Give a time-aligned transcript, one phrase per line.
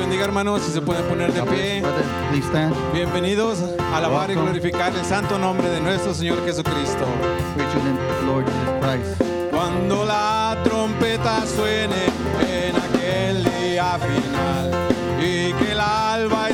[0.00, 0.62] bendiga, hermanos.
[0.62, 1.82] Si se pueden poner de pie.
[2.92, 3.58] Bienvenidos
[3.92, 7.04] a alabar y glorificar el santo nombre de nuestro Señor Jesucristo.
[9.50, 12.06] Cuando la trompeta suene
[12.48, 14.70] en aquel día final
[15.20, 16.49] y que el alba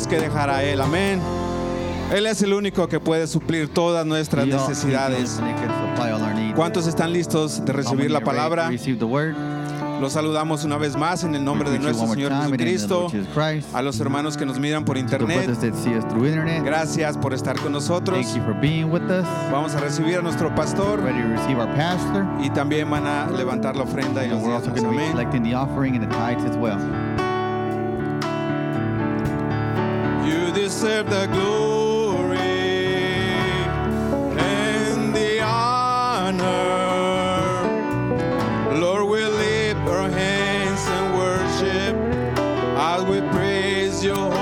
[0.00, 0.80] tenemos que dejar a Él.
[0.80, 1.20] Amén.
[2.12, 5.40] Él es el único que puede suplir todas nuestras necesidades.
[6.56, 8.70] ¿Cuántos están listos de recibir la palabra?
[10.00, 13.12] Los saludamos una vez más en el nombre de nuestro Señor Jesucristo.
[13.74, 15.50] A los hermanos que nos miran por internet,
[16.64, 18.18] gracias por estar con nosotros.
[18.18, 19.26] Thank you for being with us.
[19.52, 21.00] Vamos a recibir a nuestro pastor
[22.42, 24.94] y también van a levantar la ofrenda y And los diezmos.
[24.94, 25.12] Amén.
[30.80, 32.38] Deserve the glory
[34.38, 36.40] and the honor.
[38.80, 41.94] Lord, we lift our hands and worship
[42.78, 44.39] as we praise your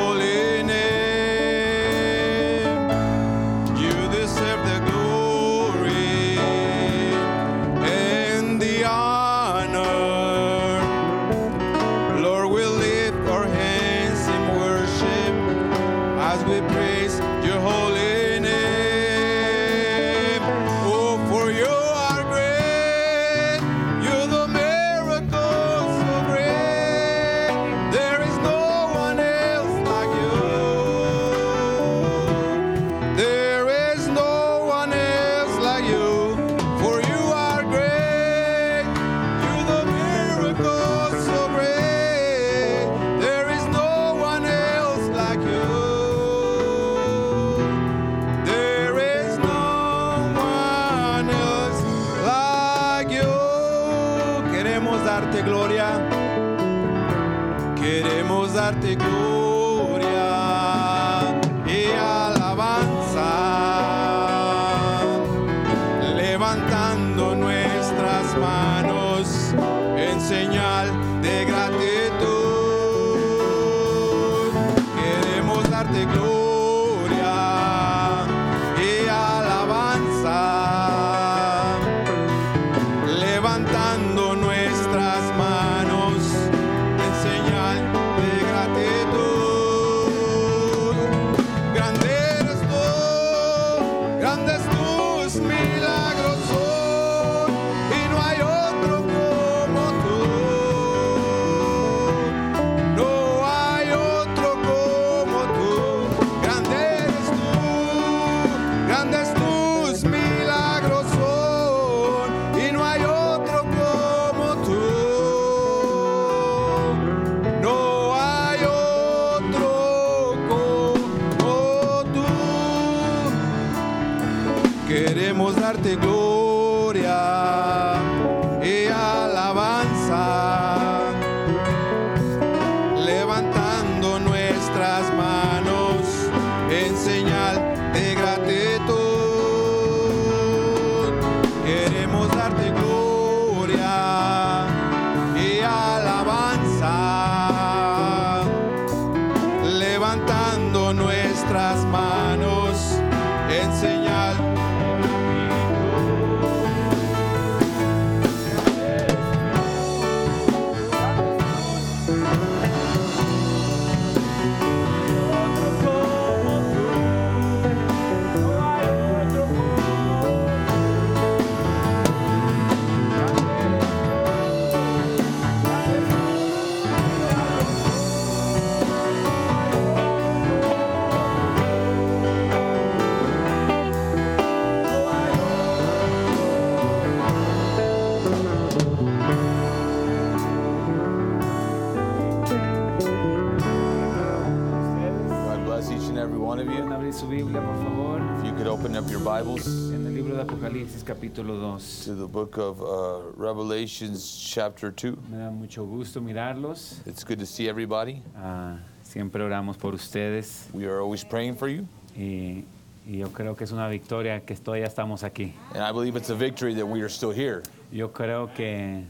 [201.08, 202.04] capítulo 2.
[202.04, 205.16] to the book of uh, Revelations, chapter 2.
[205.30, 206.98] Me da mucho gusto mirarlos.
[207.06, 208.20] It's good to see everybody.
[208.36, 211.86] Ah, siempre oramos por ustedes We are always praying for you.
[212.14, 212.62] y,
[213.06, 215.54] y yo creo que es una victoria que todavía estamos aquí.
[215.72, 217.62] And I believe it's a victory that we are still here.
[217.90, 219.06] Yo creo que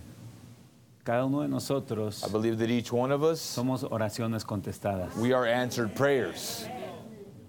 [1.02, 5.17] cada uno de nosotros I believe that each one of us, somos oraciones contestadas.
[5.17, 6.64] we are answered prayers.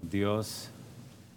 [0.08, 0.70] Dios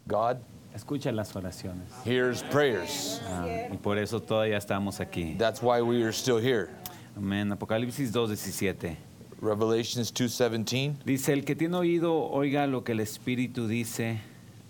[0.07, 0.39] God
[0.75, 3.21] escucha las oraciones hears prayers.
[3.29, 5.35] Ah, y por eso todavía estamos aquí.
[5.37, 6.69] That's why we are still here.
[7.15, 7.51] Amén.
[7.51, 8.95] Apocalipsis 2.17.
[9.41, 10.95] Revelations 2:17.
[11.05, 14.21] Dice, el que tiene oído, oiga lo que el Espíritu dice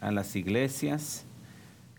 [0.01, 1.23] a las iglesias.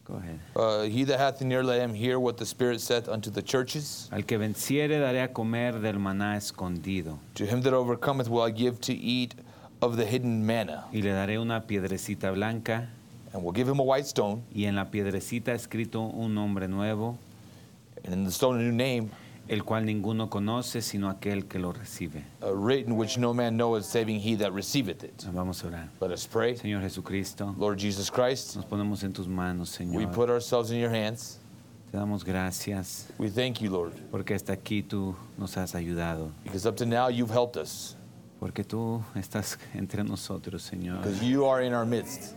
[0.07, 0.39] Go ahead.
[0.55, 3.41] Uh, he that hath an ear, let him hear what the Spirit saith unto the
[3.43, 4.09] churches.
[4.13, 8.51] Al que venciere daré a comer del maná escondido, To him that overcometh will I
[8.51, 9.35] give to eat
[9.81, 10.85] of the hidden manna.
[10.93, 12.91] y le daré una piedrecita blanca
[13.35, 17.19] And we'll give him a white stone, y en la piedrecita escrito un nombre nuevo,
[18.05, 19.11] and in the stone a new name,
[19.49, 22.23] el cual ninguno conoce sino aquel que lo recibe.
[22.43, 25.27] uh, written which no man knoweth, saving he that receiveth it.
[25.33, 25.89] Vamos a orar.
[26.01, 26.55] Let us pray.
[26.57, 30.13] Señor Jesucristo, Lord Jesus Christ, nos ponemos en tus manos, we Señor.
[30.15, 31.39] put ourselves in your hands.
[31.91, 36.67] Te damos gracias We thank you, Lord, porque hasta aquí tú nos has ayudado, because
[36.67, 37.97] up to now you've helped us,
[38.41, 40.99] porque tú estás entre nosotros, Señor.
[41.03, 42.35] because you are in our midst.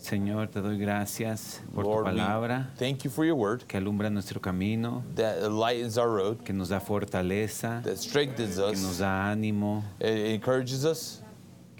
[0.00, 4.10] Señor, te doy gracias por tu Lord, palabra thank you for your word que alumbra
[4.10, 8.98] nuestro camino, that lightens our road, que nos da fortaleza, that strengthens que nos us,
[8.98, 11.19] da ánimo, it encourages us,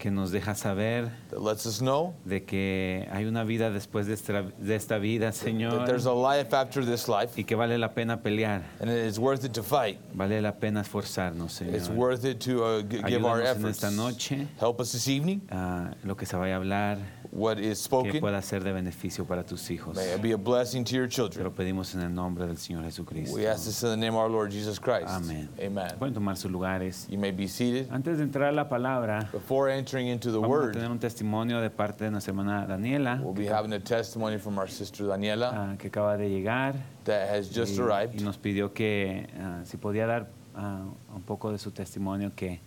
[0.01, 4.15] que nos deja saber that lets us know de que hay una vida después de
[4.15, 7.79] esta, de esta vida, that Señor, there's a life after this life, y que vale
[7.79, 9.99] la pena pelear, and it is worth it to fight.
[10.15, 11.97] vale la pena esforzarnos, It's Señor.
[11.97, 13.77] worth it to uh, give our Ayúdanos en efforts.
[13.85, 15.41] esta noche Help us this evening.
[15.51, 16.99] a lo que se vaya a hablar,
[17.33, 19.95] What is que spoken pueda ser de beneficio para tus hijos.
[19.95, 21.45] may it be a blessing to your Te children.
[21.45, 23.37] lo pedimos en el nombre del Señor Jesucristo.
[23.37, 25.07] We ask this in the name of our Lord Jesus Christ.
[25.09, 25.49] Amén.
[25.61, 25.95] Amen.
[25.99, 27.07] Pueden tomar sus lugares.
[27.09, 27.89] You may be seated.
[27.93, 30.99] Antes de entrar a la palabra, Before entering into the vamos a word, tener un
[30.99, 35.05] testimonio de parte de nuestra hermana Daniela, we'll be having a testimony from our sister
[35.05, 38.21] Daniela ah, que acaba de llegar that has just y, y arrived.
[38.23, 42.61] nos pidió que ah, si podía dar ah, un poco de su testimonio que,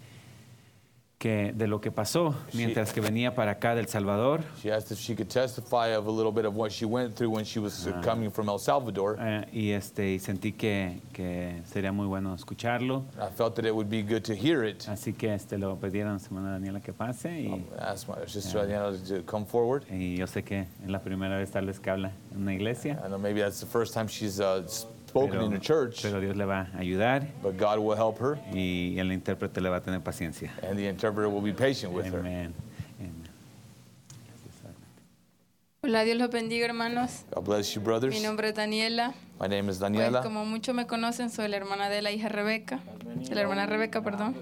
[1.23, 4.41] que de lo que pasó mientras que venía para acá del Salvador.
[4.61, 7.33] She asked if she could testify of a little bit of what she went through
[7.33, 9.15] when she was uh, coming from El Salvador.
[9.21, 13.05] eh, y este y sentí que, que sería muy bueno escucharlo.
[13.17, 14.85] I felt that it would be good to hear it.
[14.89, 18.59] Así que este lo pedieron a nuestra hermana Daniela que pase y, asked my sister
[18.59, 19.85] Daniela to come forward.
[19.89, 23.01] y yo sé que es la primera vez tal vez que habla en una iglesia.
[23.01, 24.61] I know maybe that's the first time she's uh,
[25.13, 28.37] spoken in a church, pero Dios le va a ayudar but God will help her,
[28.51, 30.51] y el intérprete le va a tener paciencia.
[30.63, 32.21] and the interpreter will be patient with her.
[35.85, 37.25] Hola, Dios los bendiga, hermanos.
[37.35, 38.15] God bless you, brothers.
[38.15, 39.13] Mi nombre es Daniela.
[39.37, 40.21] My name is Pues, Daniela.
[40.23, 42.79] como muchos me conocen, soy la hermana de la hija Rebeca.
[43.27, 44.33] De la hermana Rebeca, perdón.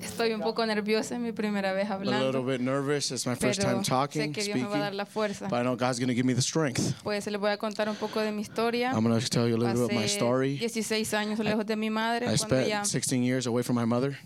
[0.00, 2.44] Estoy un poco nerviosa, es mi primera vez a little hablando.
[2.44, 3.10] bit nervous.
[3.10, 5.48] It's my first Pero time sé talking, que Dios me va a dar la fuerza.
[5.48, 6.94] But I know God's going to give me the strength.
[7.02, 8.92] Pues les voy a contar un poco de mi historia.
[8.92, 10.58] I'm going to tell you a little bit of my Pasé story.
[10.58, 12.26] 16 años lejos de mi madre.
[12.32, 14.16] I Cuando ella spent 16 years away from my mother.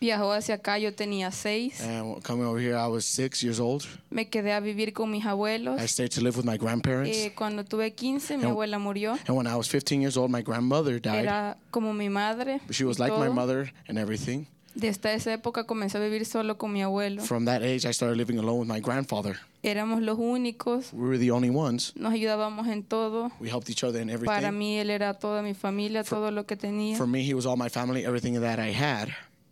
[0.00, 1.80] Viajó hacia acá, yo tenía 6.
[1.80, 3.84] And coming over here, I was six years old.
[4.10, 5.80] Me quedé a vivir con mis abuelos.
[5.80, 7.16] I stayed to live with my grandparents.
[7.16, 9.12] Eh, cuando tuve 15, mi And- abuela murió.
[9.26, 11.24] And when I was 15 years old, my grandmother died.
[11.24, 12.60] Era como mi madre.
[12.70, 13.32] She was like my todo.
[13.34, 14.46] mother and everything.
[14.74, 17.20] Desde esa época comencé a vivir solo con mi abuelo.
[17.22, 19.36] From that age, I started living alone with my grandfather.
[19.64, 21.92] Éramos los únicos, We were the only ones.
[21.96, 23.32] nos ayudábamos en todo.
[23.40, 24.56] We helped each other in Para everything.
[24.56, 26.96] mí él era toda mi familia, todo lo que tenía.
[26.96, 29.08] For me, he was all my family, everything that I had.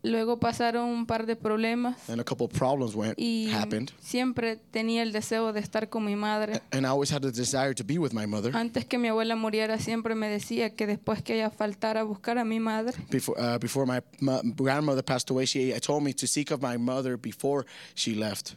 [0.06, 3.90] Luego pasaron un par de problemas And a couple of problems went y happened.
[4.00, 6.60] siempre tenía el deseo de estar con mi madre.
[6.70, 8.54] And I always had the desire to be with my mother.
[8.56, 12.38] Antes que mi abuela muriera siempre me decía que después que ella faltara a buscar
[12.38, 16.26] a mi madre, before uh, before my, my grandmother passed away, she told me to
[16.26, 18.54] seek of my mother before she left.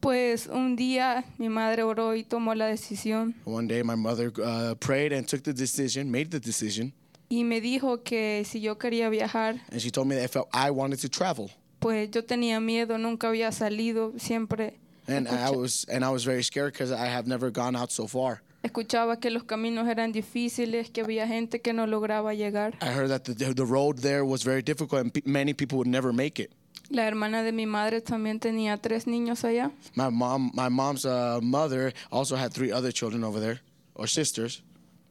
[0.00, 4.74] pues un día mi madre oró y tomó la decisión One day, my mother uh,
[4.74, 6.92] prayed and took the decision, made the decision,
[7.38, 10.70] y me dijo que si yo quería viajar, and she told me that if I
[10.70, 11.50] wanted to travel,
[11.80, 16.42] pues yo tenía miedo, nunca había salido, siempre and I was and I was very
[16.42, 18.42] scared because I have never gone out so far.
[18.62, 22.74] escuchaba que los caminos eran difíciles, que había gente que no lograba llegar.
[22.80, 25.88] I heard that the the road there was very difficult and pe- many people would
[25.90, 26.52] never make it.
[26.90, 29.70] La hermana de mi madre también tenía tres niños allá.
[29.94, 33.60] My mom, my mom's uh, mother also had three other children over there,
[33.94, 34.62] or sisters.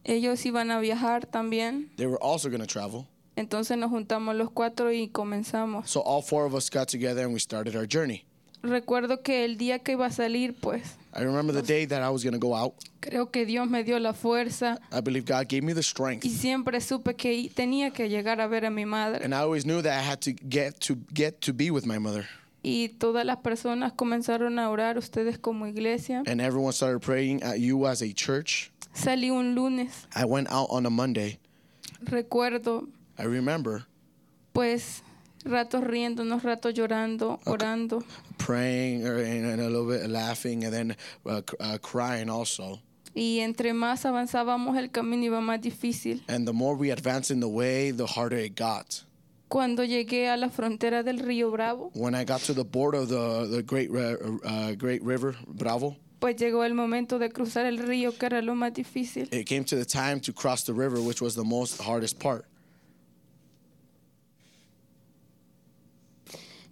[0.05, 1.89] Ellos iban a viajar también.
[1.95, 3.07] They were also going to travel.
[3.35, 5.89] Entonces nos juntamos los cuatro y comenzamos.
[5.89, 8.25] So all four of us got together and we started our journey.
[8.61, 12.09] Recuerdo que el día que iba a salir, pues I remember the day that I
[12.09, 12.73] was going to go out.
[13.01, 16.23] creo que Dios me dio la fuerza I believe God gave me the y strength.
[16.25, 19.23] siempre supe que tenía que llegar a ver a mi madre.
[19.25, 21.97] And I always knew that I had to get to get to be with my
[21.97, 22.25] mother.
[22.65, 26.23] Y todas las personas comenzaron a orar, ustedes como iglesia.
[26.25, 28.71] And everyone started praying at you as a church.
[28.93, 31.39] Salí un lunes, I went out on a Monday.
[32.01, 33.85] recuerdo, I remember
[34.53, 35.01] pues
[35.45, 38.03] ratos riéndonos, ratos llorando, orando.
[38.37, 40.95] praying or, and, a little bit laughing and then
[41.25, 42.79] uh, uh, crying also.
[43.15, 46.21] Y entre más avanzábamos el camino iba más difícil.
[46.27, 49.03] And the more we advanced in the way, the harder it got.
[49.49, 53.09] Cuando llegué a la frontera del río Bravo, When I got to the border of
[53.09, 57.77] the, the great, Ri- uh, great river, Bravo, pues llegó el momento de cruzar el
[57.77, 59.27] río, que era lo más difícil.
[59.33, 62.45] it came to the time to cross the river, which was the most hardest part.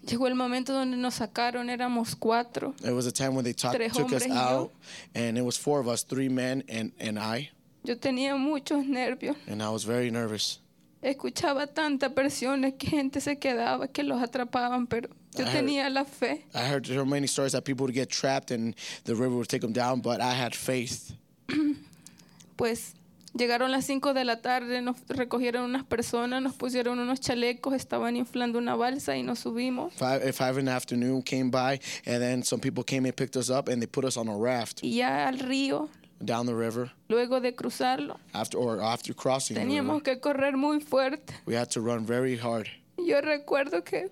[0.06, 2.74] Llegó el momento donde nos sacaron, éramos cuatro.
[2.82, 4.40] It was a time when they Tres took us hombres y yo.
[4.40, 4.72] out,
[5.14, 7.52] and it was four of us, three men and, and I,
[7.84, 9.36] Yo tenía muchos nervios.
[9.48, 10.60] and I was very nervous.
[11.04, 15.90] Escuchaba tanta presión, que gente se quedaba, que los atrapaban, pero yo I heard- tenía
[15.90, 16.46] la fe.
[16.54, 19.62] I heard so many stories that people would get trapped and the river would take
[19.62, 21.14] them down, but I had faith.
[22.56, 22.94] Pues
[23.34, 28.16] llegaron las 5 de la tarde, nos recogieron unas personas, nos pusieron unos chalecos, estaban
[28.16, 29.94] inflando una balsa y nos subimos.
[29.94, 33.36] Five, at five in the afternoon came by, and then some people came and picked
[33.38, 35.90] us up, and they put us on a raft Y ya al río,
[36.24, 36.92] down the river.
[37.10, 41.34] luego de cruzarlo, After or after crossing the river, teníamos que correr muy fuerte.
[41.46, 42.68] we had to run very hard.
[42.98, 44.10] Yo recuerdo que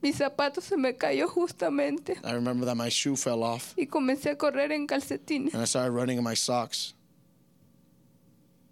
[0.00, 4.30] mi zapato se me cayó justamente I remember that my shoe fell off, y comencé
[4.30, 5.54] a correr en calcetines.
[5.54, 6.94] and I started running in my socks.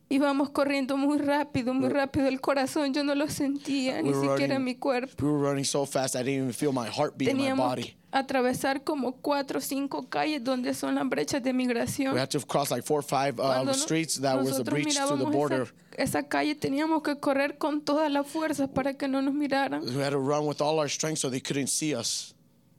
[0.08, 2.28] Íbamos corriendo muy rápido, muy rápido.
[2.28, 5.14] El corazón yo no lo sentía, ni We were siquiera running- mi cuerpo.
[5.20, 7.96] We were running so fast I didn't even feel my heartbeat in my Teníamos body.
[8.18, 12.14] Atravesar como cuatro o cinco calles donde son las brechas de migración.
[12.14, 15.16] We had to cross like four or five uh, streets that was a breach to
[15.16, 15.62] the border.
[15.92, 19.82] Esa, esa calle teníamos que correr con todas las fuerzas para que no nos miraran.
[19.82, 22.34] We had to run with all our strength so they couldn't see us.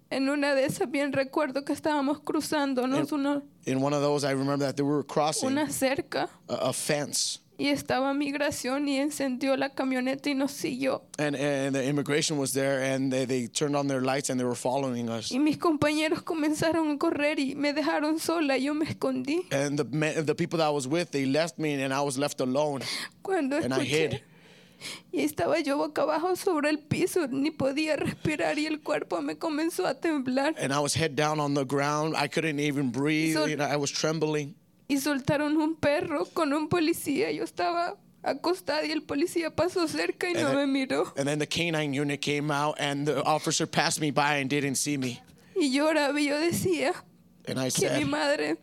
[0.10, 4.32] En una de esas bien recuerdo que estábamos cruzándonos una, In one of those, I
[4.32, 9.58] remember that they were crossing una cerca a, a fence, y estaba migración y encendió
[9.58, 11.04] la camioneta y nos siguió.
[11.18, 14.46] and and the immigration was there, and they, they turned on their lights and they
[14.46, 15.32] were following us.
[15.32, 19.46] Y mis compañeros comenzaron a correr y me dejaron sola y yo me escondí.
[19.52, 22.18] And the men, the people that I was with, they left me, and I was
[22.18, 22.82] left alone,
[23.24, 24.12] Cuando and I hid.
[24.14, 24.24] escuché
[25.12, 29.36] y estaba yo boca abajo sobre el piso, ni podía respirar y el cuerpo me
[29.40, 30.54] comenzó a temblar.
[30.60, 32.16] And I was head down on the ground.
[32.16, 33.34] I couldn't even breathe.
[33.34, 34.54] So- you know, I was trembling.
[34.88, 37.32] Y soltaron un perro con un policía.
[37.32, 41.14] Yo estaba acostada y el policía pasó cerca y no And me then- miró.
[41.18, 44.76] And then the canine unit came out, and the officer passed me by and didn't
[44.76, 45.22] see me.
[45.56, 46.94] Y lloraba y yo decía
[47.48, 48.58] And I que mi madre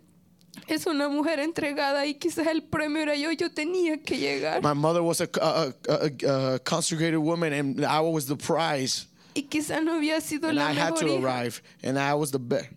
[0.69, 3.33] es una mujer entregada y quizás el premio era yo.
[3.33, 4.63] Yo tenía que llegar.
[4.63, 9.43] my mother was a, a, a, a consecrated woman, and I was the prize, Y
[9.49, 12.69] quizás no había sido and la I had to arrive, and I was the best.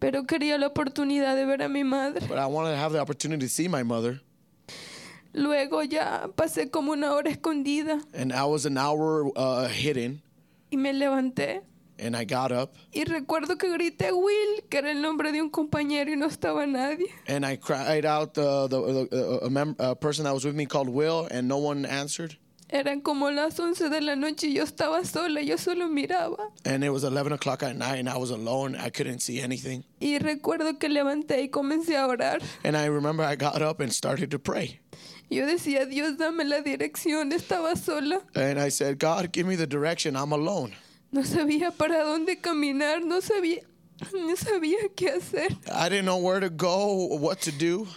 [0.00, 2.26] Pero quería la oportunidad de ver a mi madre.
[2.26, 4.20] But I wanted to have the opportunity to see my mother,
[5.32, 10.22] Luego ya pasé como una hora escondida and I was an hour uh, hidden,
[10.72, 11.60] y me levanté.
[12.00, 15.50] and I got up, Y recuerdo que grité Will, que era el nombre de un
[15.50, 17.06] compañero y no estaba nadie.
[17.28, 20.66] and I cried out uh, the, the a, mem- a person that was with me
[20.66, 22.36] called Will, and no one answered.
[22.72, 26.38] Eran como las 11 de la noche y yo estaba sola, yo solo miraba.
[26.64, 28.76] And it was 11 o'clock at night, and I was alone.
[28.76, 29.82] I couldn't see anything.
[29.98, 32.40] Y recuerdo que levanté y comencé a orar.
[32.62, 34.78] And I remember I got up and started to pray.
[35.28, 38.20] Yo decía, Dios, dame la dirección, estaba sola.
[38.36, 40.14] And I said, God, give me the direction.
[40.14, 40.72] I'm alone.
[41.10, 43.64] No sabía para dónde caminar, no sabía,
[44.12, 45.56] no sabía qué hacer.
[45.72, 47.88] I didn't know where to go, what to do.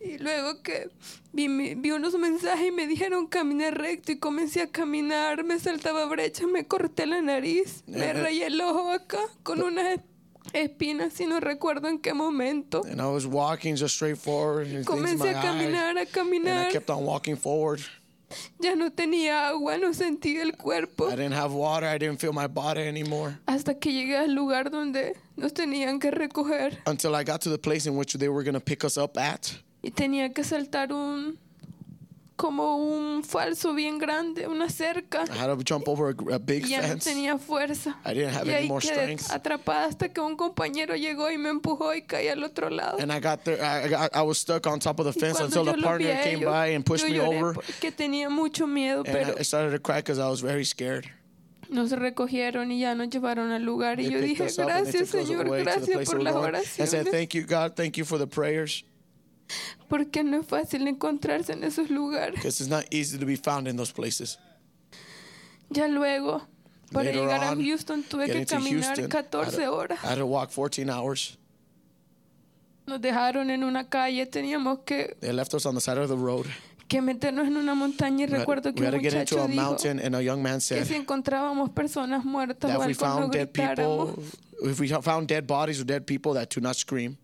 [0.00, 0.90] Y luego que
[1.32, 6.46] vi, unos mensajes y me dijeron caminar recto y comencé a caminar, me saltaba brecha,
[6.46, 10.00] me corté la nariz, me rayé el ojo acá con unas es-
[10.52, 12.82] espinas y no recuerdo en qué momento.
[12.84, 14.84] And I was walking just straight forward.
[14.84, 16.70] Comencé a caminar, a And I caminar.
[16.70, 17.80] kept on walking forward.
[18.58, 21.08] Ya no tenía agua, no sentía el cuerpo.
[21.08, 21.86] I didn't have water.
[21.86, 23.36] I didn't feel my body anymore.
[23.46, 27.58] Hasta que llegué al lugar donde nos tenían que recoger Until I got to the
[27.58, 29.52] place in which they were going to pick us up at.
[29.82, 31.38] Y tenía que saltar un
[32.34, 35.24] como un falso bien grande, una cerca.
[35.30, 37.10] I had to jump over a, a big Y ya no fence.
[37.10, 37.96] tenía fuerza.
[38.04, 39.30] I didn't have y any ahí more quedé strength.
[39.30, 42.98] atrapada hasta que un compañero llegó y me empujó y caí al otro lado.
[42.98, 43.62] And I got there.
[43.62, 46.38] I, got, I was stuck on top of the fence until the partner a came
[46.38, 47.54] ellos, by and pushed me over.
[47.54, 51.06] porque tenía mucho miedo, And pero I started to cry because I was very scared.
[51.68, 56.06] nos recogieron y ya nos llevaron al lugar y They yo dije gracias Señor, gracias
[56.10, 56.54] por las going.
[56.56, 57.74] I said, oraciones, "Thank you, God.
[57.76, 58.84] Thank you for the prayers,
[59.88, 62.36] porque no es fácil encontrarse en esos lugares.
[62.36, 64.38] because it's not easy to be found in those places."
[65.70, 66.42] Ya luego,
[66.92, 69.64] para Later llegar a on, Houston tuve que Getting to caminar Houston, I 14 had,
[69.64, 69.98] to, horas.
[70.04, 71.38] I had to walk 14 hours.
[72.86, 76.16] Nos dejaron en una calle, teníamos que, They left us on the side of the
[76.16, 76.46] road.
[76.88, 79.14] que meternos en una montaña y We had, recuerdo que we un had to get
[79.14, 82.70] into muchacho a dijo mountain, and a young man que said si encontrábamos personas muertas
[82.70, 84.14] that o if we algo no found dead gritáramos.
[84.16, 87.16] people, if we found dead bodies or dead people, that to not scream.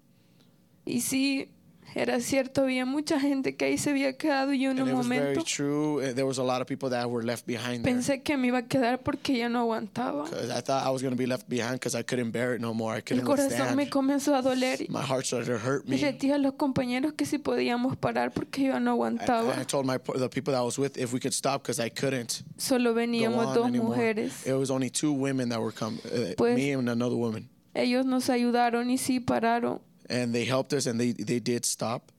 [0.86, 1.50] Y sí,
[1.94, 4.94] Era cierto, había mucha gente que ahí se había quedado y en And un it
[4.94, 5.96] was very momento true.
[5.96, 7.94] Uh, There was a lot of people that were left behind there.
[7.94, 10.24] pensé que me iba a quedar porque ya no aguantaba.
[10.28, 12.60] 'Cause I thought I was going to be left behind because I couldn't bear it
[12.60, 12.94] no more.
[12.94, 13.90] I El couldn't corazón me withstand.
[13.90, 15.96] comenzó a doler y My heart started to hurt me.
[15.96, 19.60] le dije a los compañeros que si podíamos parar porque yo no aguantaba.
[19.60, 21.90] I told my the people that I was with if we could stop because I
[21.90, 23.96] couldn't Solo go veníamos on dos anymore.
[23.96, 24.46] mujeres.
[24.46, 28.04] It was only two women that were coming, uh, Pues- me and another woman, Ellos
[28.06, 29.80] nos ayudaron y sí pararon.
[30.08, 32.10] And they helped us and they they did stop.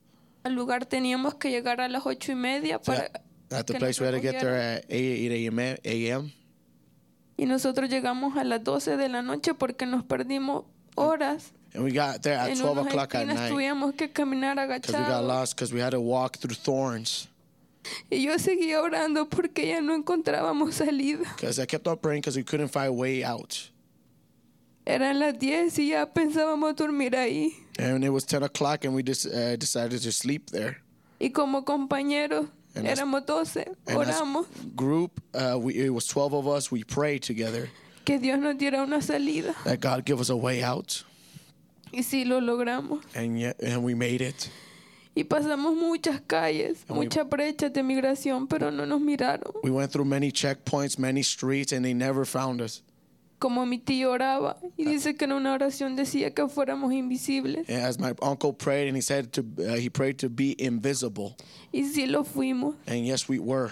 [0.44, 3.10] Al lugar teníamos que llegar a las ocho y media So para
[3.52, 5.58] at the place we had to get there at 8 8 a.m.
[5.84, 6.32] a.m.
[7.36, 11.52] y nosotros llegamos a las 12 de la noche porque nos perdimos horas.
[11.74, 14.92] and we got there at En 12 unas o'clock at night tuvimos que caminar because
[14.92, 15.26] we got agachados.
[15.26, 17.28] lost because we had to walk through thorns.
[18.10, 21.24] Y yo seguía orando porque ya no encontrábamos salida.
[21.36, 23.70] Because I kept on praying because we couldn't find a way out.
[24.86, 27.54] Eran las 10 y ya pensábamos dormir ahí.
[27.80, 30.78] And it was 10 o'clock, and we just uh, decided to sleep there.
[31.20, 36.34] Y como compañeros, And éramos 12, And as oramos group, uh, we, it was 12
[36.34, 36.70] of us.
[36.70, 37.68] We prayed together
[38.04, 39.54] que Dios nos diera una salida.
[39.64, 41.02] that God give us a way out,
[41.92, 43.02] Y sí lo logramos.
[43.14, 44.50] and yet, and we made it.
[45.16, 49.52] Y pasamos muchas calles, And we- brechas de migración, pero no nos miraron.
[49.64, 52.82] We went through many checkpoints, many streets, and they never found us.
[53.40, 57.68] Como mi tío oraba y dice que en una oración decía que fuéramos invisibles.
[57.68, 61.34] And as my uncle prayed, and he said to uh, he prayed to be invisible,
[61.72, 62.74] Y sí lo fuimos.
[62.86, 63.70] and yes, we were.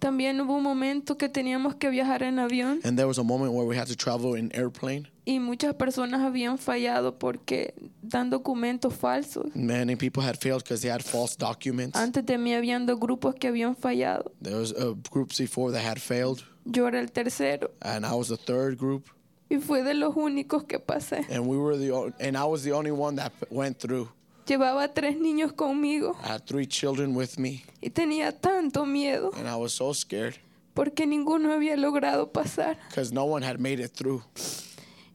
[0.00, 3.52] También hubo un momento que teníamos que viajar en avión And there was a moment
[3.52, 5.06] where we had to travel in airplane.
[5.26, 9.54] y muchas personas habían fallado porque dan documentos falsos.
[9.54, 11.96] Many people had failed because they had false documents.
[11.98, 14.32] Antes de mí habían dos grupos que habían fallado.
[14.42, 18.28] There was uh, groups before that had failed, Yo era el tercero and I was
[18.28, 19.06] the third group.
[19.48, 21.24] y fue de los únicos que pasé.
[21.30, 24.08] and we were the and I was the only one that went through.
[24.46, 29.48] Llevaba tres niños conmigo I had three children with me, y tenía tanto miedo and
[29.48, 30.36] I was so scared
[30.74, 32.76] porque ninguno había logrado pasar.
[32.88, 34.22] because no one had made it through.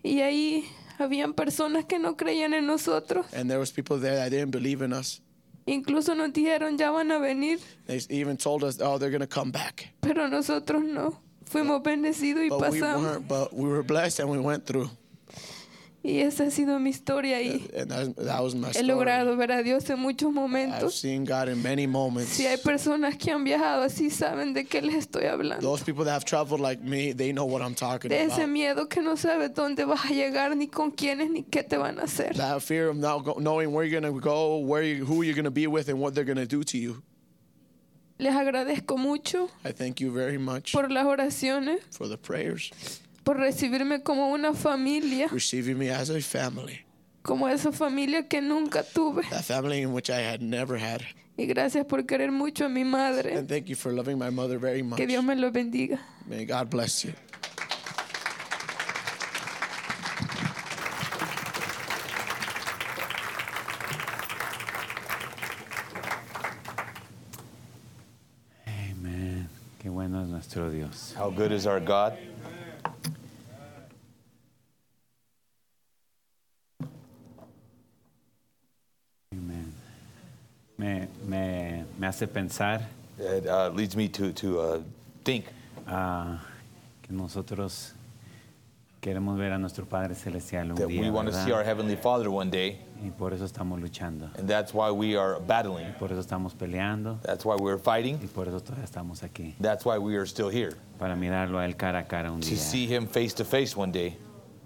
[0.04, 0.66] Y ahí
[1.00, 3.26] habían personas que no creían en nosotros.
[3.34, 5.22] And there was people there that didn't believe in us.
[5.66, 9.52] Incluso nos dijeron, ya van a venir, They even told us, "Oh, they're gonna come
[9.52, 11.20] back." pero nosotros no.
[11.50, 13.02] Fuimos bendecidos y But we pasamos.
[13.04, 13.28] weren't.
[13.28, 14.90] But we were blessed, and we went through.
[16.08, 18.88] Y esa ha sido mi historia y And that, that was my he story.
[18.90, 20.94] logrado ver a Dios en muchos momentos.
[20.94, 25.68] Si hay personas que han viajado así, saben de qué les estoy hablando.
[25.68, 28.50] Those people that have traveled like me, they know what I'm talking De ese about.
[28.50, 31.98] miedo que no sabes dónde vas a llegar, ni con quiénes, ni qué te van
[32.00, 32.36] a hacer.
[32.36, 35.66] That fear of not knowing where you're gonna go, where you, who you're gonna be
[35.66, 37.02] with, and what they're gonna do to you.
[38.18, 42.72] Les agradezco mucho I thank you very much por las oraciones, for the prayers,
[43.24, 46.86] por recibirme como una familia, receiving me as a family.
[47.24, 49.24] como esa familia que nunca tuve.
[49.30, 51.02] that family in which I had never had.
[51.38, 53.38] Y gracias por querer mucho a mi madre.
[53.38, 54.98] And thank you for loving my mother very much.
[54.98, 56.00] Que Dios me lo bendiga.
[56.26, 57.12] May God bless you.
[70.26, 71.14] Bueno es nuestro Dios.
[71.18, 72.14] How good is our God?
[79.32, 79.74] Amén.
[80.78, 82.82] Me, me, me hace pensar
[83.18, 84.80] It uh, leads me to, to uh,
[85.24, 85.46] think
[85.88, 86.44] ah,
[87.02, 87.94] que nosotros
[89.06, 91.46] queremos ver a nuestro Padre Celestial un that día, we want to ¿verdad?
[91.46, 94.32] see our Heavenly Father one day, Y por eso estamos luchando.
[94.40, 95.94] and that's why we are battling.
[96.00, 97.20] Por eso estamos peleando.
[97.22, 98.16] That's why we're fighting.
[98.24, 99.54] Y por eso todavía estamos aquí.
[99.62, 100.74] That's why we are still here.
[100.98, 102.58] Para mirarlo a él cara a cara un To día.
[102.58, 104.18] see Him face to face one day,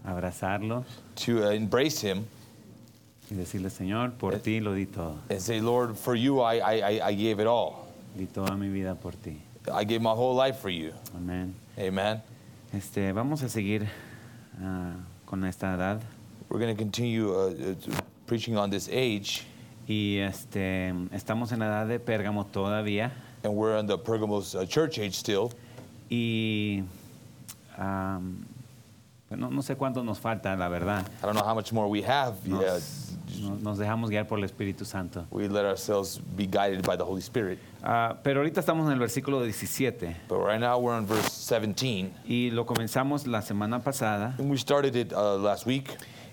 [0.05, 0.85] Abrazarlo
[1.25, 2.23] to uh, embrace Him
[3.29, 5.17] y decirle, Señor, por ti lo di todo.
[5.29, 7.87] and say, Lord, for you I, I, I- I gave it all.
[8.17, 9.41] Di toda mi vida por ti.
[9.69, 10.93] I gave my whole life for you.
[11.13, 11.51] Amén.
[11.77, 12.21] Amen.
[12.73, 13.87] Este, vamos a seguir
[14.61, 14.93] ah,
[15.25, 16.01] con esta edad.
[16.49, 17.75] We're going to continue uh, uh,
[18.25, 19.43] preaching on this age,
[19.87, 23.11] Y este, estamos en la edad de Pérgamo todavía.
[23.43, 25.51] and we're in the Pergamos uh, church age still.
[26.11, 26.83] Y
[27.77, 31.05] pues no, no sé cuánto nos falta, la verdad.
[31.23, 32.45] I don't know how much more we have.
[32.47, 33.08] Nos, Yeah,
[33.41, 35.25] no- nos dejamos guiar por el Espíritu Santo.
[35.31, 37.59] we let ourselves be guided by the Holy Spirit.
[37.83, 42.11] Ah, pero ahorita estamos en el versículo 17 But right now we're on verse 17.
[42.27, 45.89] y lo comenzamos la semana pasada And we started it uh, last week.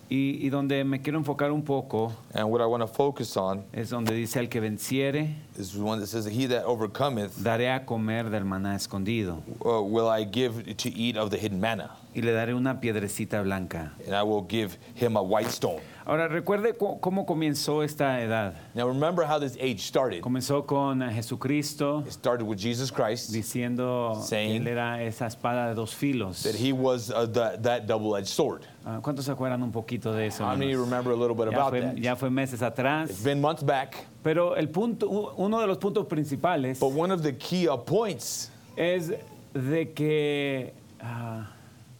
[0.08, 3.64] y, y donde me quiero enfocar un poco And what I want to focus on
[3.72, 7.72] es donde dice al que venciere is the one that says, He that overcometh daré
[7.74, 9.42] a comer del maná escondido.
[9.64, 11.90] uh, will I give to eat of the hidden manna.
[12.16, 13.92] Y le daré una piedrecita blanca.
[14.06, 15.80] and I will give him a white stone.
[16.06, 18.54] Ahora, recuerde cu- cómo comenzó esta edad.
[18.74, 20.22] Now remember how this age started.
[20.22, 25.68] Comenzó con Jesucristo It started with Jesus Christ, diciendo que Saying él era esa espada
[25.68, 26.42] de dos filos.
[26.44, 28.62] that he was uh, the, that double-edged sword.
[28.86, 30.44] Ah, ¿Cuántos se acuerdan un poquito de eso?
[30.44, 30.88] How many hermanos?
[30.88, 31.96] remember a little bit Ya about fue, that?
[31.98, 35.78] ya fue meses It's atrás, been months back, pero el punto, u- uno de los
[35.78, 39.10] puntos principales but one of the key uh, points es
[39.52, 41.48] de que ah,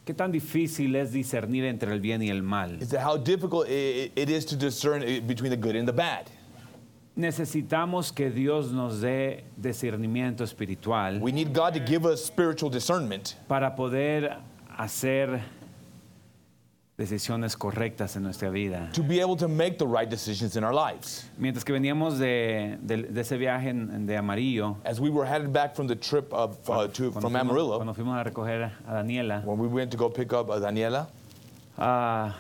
[0.07, 2.79] qué tan difícil es discernir entre el bien y el mal.
[2.79, 6.31] that how difficult it is to discern uh, between the good and the bad.
[7.17, 13.35] Necesitamos que Dios nos dé discernimiento espiritual We need God to give us spiritual discernment
[13.49, 14.37] para poder
[14.79, 15.41] hacer
[16.99, 18.89] decisiones correctas en nuestra vida.
[18.95, 21.29] to be able to make the right decisions in our lives.
[21.39, 25.53] Mientras que veníamos de, de- de ese viaje en- de Amarillo, As we were headed
[25.53, 28.71] back from the trip of, uh, to, cuando from fuimos, Amarillo, cuando fuimos a recoger
[28.89, 31.09] a Daniela, when we went to go pick up uh, Daniela,
[31.77, 32.35] ah,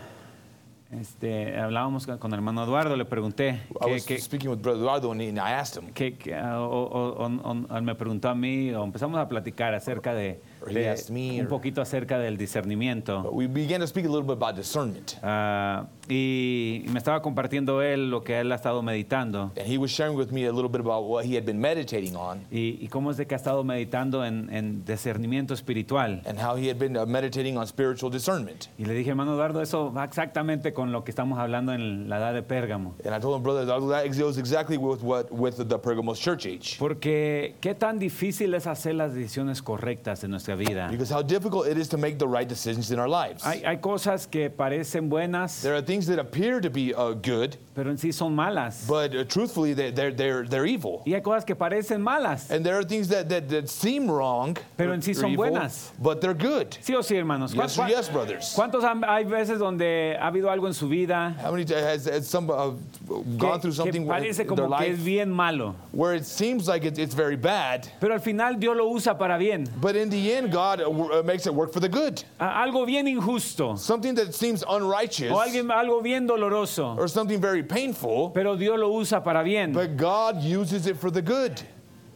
[0.90, 4.62] este, hablábamos con con el hermano Eduardo, le pregunté I qué- was qué- speaking with
[4.62, 7.76] Brother Eduardo and, he- and I asked him, que, que, ah, o, o- o- o-
[7.76, 11.48] él me preguntó a mí, o empezamos a platicar acerca de, de- asked me, un
[11.48, 13.30] poquito acerca del discernimiento.
[13.32, 15.18] we began to speak a little bit about discernment.
[15.22, 19.52] Ah, y, y me estaba compartiendo él lo que él ha estado meditando.
[19.58, 22.14] And he was sharing with me a little bit about what he had been meditating
[22.16, 26.22] on Y, y cómo es de que ha estado meditando en, en discernimiento espiritual.
[26.26, 28.68] and how he had been uh, meditating on spiritual discernment.
[28.78, 32.18] Y le dije, hermano Eduardo, eso va exactamente con lo que estamos hablando en la
[32.18, 32.94] edad de Pérgamo.
[33.04, 36.46] And I told him, Brother Eduardo, that goes exactly with what with the Pergamos church
[36.46, 36.76] age.
[36.78, 40.88] Porque qué tan difícil es hacer las decisiones correctas en nuestra vida.
[40.90, 43.42] Because how difficult it is to make the right decisions in our lives.
[43.42, 47.56] Hay, hay cosas que parecen buenas, There are things that appear to be uh, good,
[47.74, 48.86] pero en sí son malas.
[48.86, 51.02] but uh, truthfully, they- they're, they're, they're evil.
[51.06, 52.50] Y hay cosas que parecen malas.
[52.50, 55.92] And there are things that, that, that seem wrong, Pero en sí son evil, buenas.
[55.98, 56.70] but they're good.
[56.82, 57.54] ¿Sí o sí, hermanos?
[57.54, 58.54] ¿Cuá- Yes, cuá- yes, brothers.
[58.54, 62.06] ¿Cuántos han- hay veces donde ha habido algo en su vida How many times has,
[62.06, 62.72] has some uh,
[63.06, 65.74] que, gone through que something where- parece in their como que es life bien malo?
[65.92, 69.38] where it seems like it, it's very bad, Pero al final Dios lo usa para
[69.38, 69.68] bien.
[69.80, 72.22] but in the God uh, uh, makes it work for the good.
[72.40, 73.76] Algo bien injusto.
[73.78, 76.96] Something that seems unrighteous O alguien, algo bien doloroso.
[76.98, 79.72] or something very painful, Pero Dios lo usa para bien.
[79.72, 81.60] but God uses it for the good.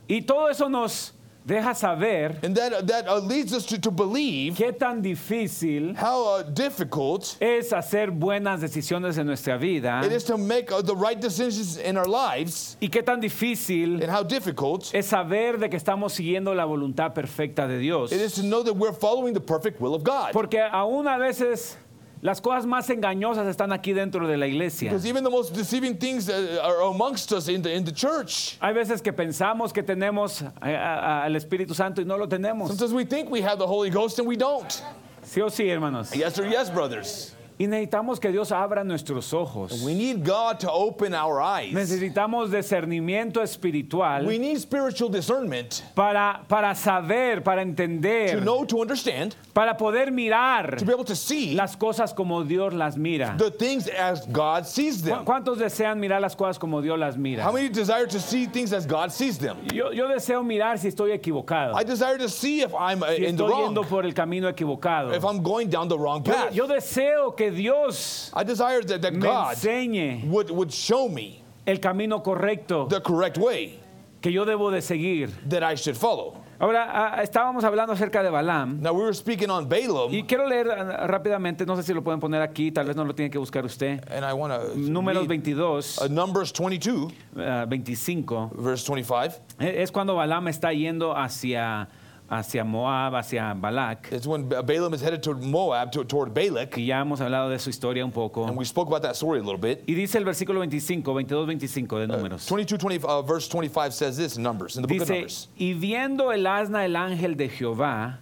[0.09, 1.13] Y todo eso nos
[1.45, 6.39] deja saber And that, that uh, leads us to, to believe qué tan difícil how
[6.39, 10.95] uh, difficult es hacer buenas decisiones en nuestra vida it is to make uh, the
[10.95, 15.69] right decisions in our lives y qué tan difícil and how difficult es saber de
[15.69, 18.13] que estamos siguiendo la voluntad perfecta de Dios.
[18.13, 20.33] it is to know that we're following the perfect will of God.
[20.33, 21.77] Porque aún a veces
[22.23, 24.91] las cosas más engañosas están aquí dentro de la iglesia.
[24.91, 28.59] Because even the most deceiving things are amongst us in the, in the church.
[28.61, 32.69] Hay veces que pensamos que tenemos a- al Espíritu Santo y no lo tenemos.
[32.69, 34.83] Sometimes we think we have the Holy Ghost and we don't.
[35.23, 36.15] Sí o sí, hermanos.
[36.15, 37.35] Yes or yes, brothers.
[37.61, 39.83] Y necesitamos que Dios abra nuestros ojos.
[39.83, 41.75] We need God to open our eyes.
[41.75, 48.81] Necesitamos discernimiento espiritual We need spiritual discernment para, para saber, para to entender, know, to
[48.81, 53.35] understand, para poder mirar to be able to see las cosas como Dios las mira.
[53.37, 55.25] the things as God sees ¿Cu- them.
[55.27, 57.45] ¿Cuántos desean mirar las cosas como Dios las mira?
[57.45, 59.59] How many desire to see things as God sees them?
[59.71, 63.27] Yo, yo deseo mirar si estoy equivocado, I desire to see if I'm uh, si
[63.27, 65.15] in the estoy wrong, yendo por el camino equivocado.
[65.15, 66.55] if I'm going down the wrong Yo, path.
[66.55, 71.43] yo deseo que Dios I desire that, that me God enseñe would, would show me
[71.67, 73.79] el camino correcto the correct way
[74.21, 75.31] que yo debo de seguir.
[75.49, 76.37] that I should follow.
[76.63, 78.83] Ahora, ah, estábamos hablando acerca de Balaam.
[78.83, 82.03] Now we were speaking on Balaam, Y quiero leer ah, rápidamente, no sé si lo
[82.03, 84.05] pueden poner aquí, tal vez no lo tiene que buscar usted.
[84.11, 88.51] and I want to Números 22, uh, Numbers 22, ah, 25.
[88.59, 89.41] verse 25.
[89.59, 91.89] Eh, Es cuando Balaam está yendo hacia,
[92.31, 94.09] hacia Moab, hacia Balak.
[94.13, 97.51] It's when Ba- Balaam is headed toward Moab, to, toward Balak, Y ya hemos hablado
[97.51, 98.45] de su historia un poco.
[98.47, 99.83] and we spoke about that story a little bit.
[99.87, 102.47] Y dice el versículo 25, 22, 25 de números.
[102.47, 105.49] 22, 20, uh, verse 25 says this in Numbers, in the book of Dice, Numbers.
[105.59, 108.21] y viendo el asna el ángel de Jehová,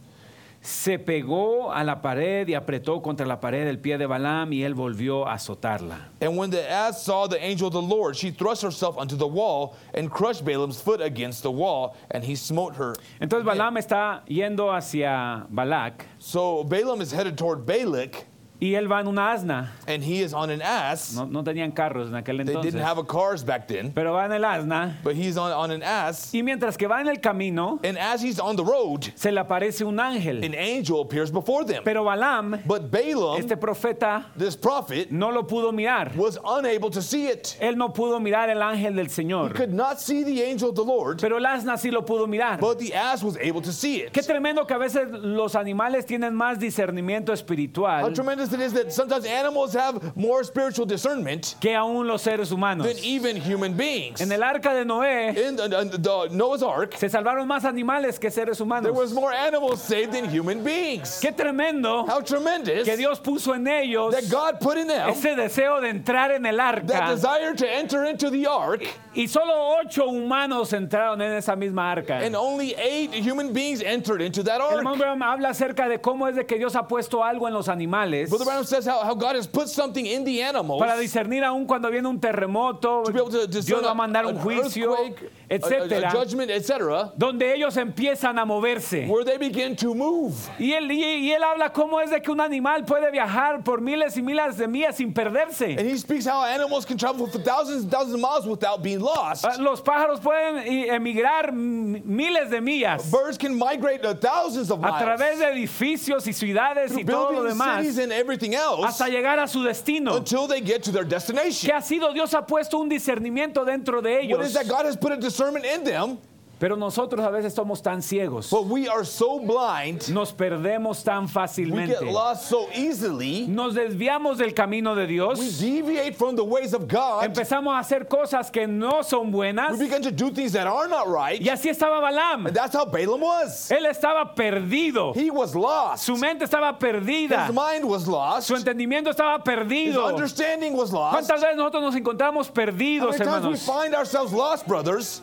[0.61, 4.65] se pegó a la pared y apretó contra la pared el pie de Balaam y
[4.65, 6.09] él volvió a azotarla.
[6.21, 9.27] And when the ass saw the angel of the Lord, she thrust herself unto the
[9.27, 12.95] wall and crushed Balaam's foot against the wall, and he smote her.
[13.21, 18.27] Entonces Balaam está yendo hacia Balak So Balaam is headed toward Balak,
[18.61, 19.73] y él va en una asna.
[19.87, 21.15] and he is on an ass.
[21.15, 22.73] No, no tenían carros en aquel They entonces.
[22.73, 24.97] didn't have a cars back then, Pero va en el asna.
[25.05, 26.33] but he's on, on an ass.
[26.35, 29.41] Y mientras que va en el camino, And as he's on the road, se le
[29.41, 30.43] aparece un ángel.
[30.45, 31.83] an angel appears before them.
[31.85, 36.15] Pero Balaam, But Balaam, este profeta, this prophet, no lo pudo mirar.
[36.17, 37.57] was unable to see it.
[37.61, 39.55] Él no pudo mirar el ángel del He Señor.
[39.55, 42.59] could not see the angel of the Lord, Pero el asna sí lo pudo mirar.
[42.61, 44.13] but the ass was able to see it.
[44.13, 48.73] Qué tremendo que a veces los animales tienen más discernimiento How espiritual tremendous it is
[48.73, 52.87] that sometimes animals have more spiritual discernment que aún los seres humanos.
[52.87, 54.21] than even human beings.
[54.21, 58.19] En el arca de Noé In the, in the Noah's Ark, se salvaron más animales
[58.19, 58.97] que seres there humanos.
[58.97, 61.21] was more animals saved than human beings.
[61.23, 65.35] Qué tremendo How tremendous que Dios puso en ellos that God put in them ese
[65.37, 68.83] deseo de entrar en el that arca desire to enter into the ark,
[69.15, 72.15] y solo ocho humanos entraron en esa misma arca.
[72.25, 74.99] and only eight human beings entered into that El hermano ark.
[74.99, 78.31] Branham habla acerca de cómo es de que Dios ha puesto algo en los animales
[78.39, 81.67] Brother Branham says how, how God has put something in the animals para discernir aún
[81.67, 86.13] cuando viene un terremoto, Dios va a mandar an un juicio, a- a- a etcétera,
[86.51, 89.07] etc., donde ellos empiezan a moverse.
[89.09, 90.35] where they begin to move.
[90.59, 93.81] Y él, y, y él habla cómo es de que un animal puede viajar por
[93.81, 95.77] miles y miles de millas sin perderse.
[95.79, 99.01] And he speaks how animals can travel for thousands and thousands of miles without being
[99.01, 99.45] lost.
[99.45, 105.03] Ah, Los pájaros pueden emigrar miles de millas Birds can migrate thousands of a miles.
[105.03, 107.85] través de edificios y ciudades y todo lo demás
[108.29, 110.17] everything else hasta llegar a su destino.
[110.17, 111.69] until they get to their destination.
[111.69, 114.69] Que ha sido Dios ha puesto un discernimiento dentro de What is that?
[114.69, 116.19] God has put a discernment in them,
[116.59, 118.51] Pero nosotros a veces somos tan ciegos.
[118.51, 122.01] but we are so blind, Nos perdemos tan we fácilmente.
[122.01, 123.47] get lost so easily.
[123.47, 125.59] Nos desviamos del camino de We Dios.
[125.61, 127.23] deviate from the ways of God.
[127.25, 129.71] Empezamos a hacer cosas que no son buenas.
[129.79, 131.41] We begin to do things that are not right.
[131.41, 132.47] Y así estaba Balaam.
[132.47, 133.71] And that's how Balaam was.
[133.71, 135.13] Él estaba perdido.
[135.15, 136.05] He was lost.
[136.05, 137.47] Su mente estaba perdida.
[137.47, 138.49] His mind was lost.
[138.49, 140.07] Su entendimiento estaba His perdido.
[140.07, 141.15] understanding was lost.
[141.15, 143.63] ¿Cuántas veces nosotros nos encontramos How perdidos, many times we hermanos?
[143.65, 145.23] find ourselves lost, brothers?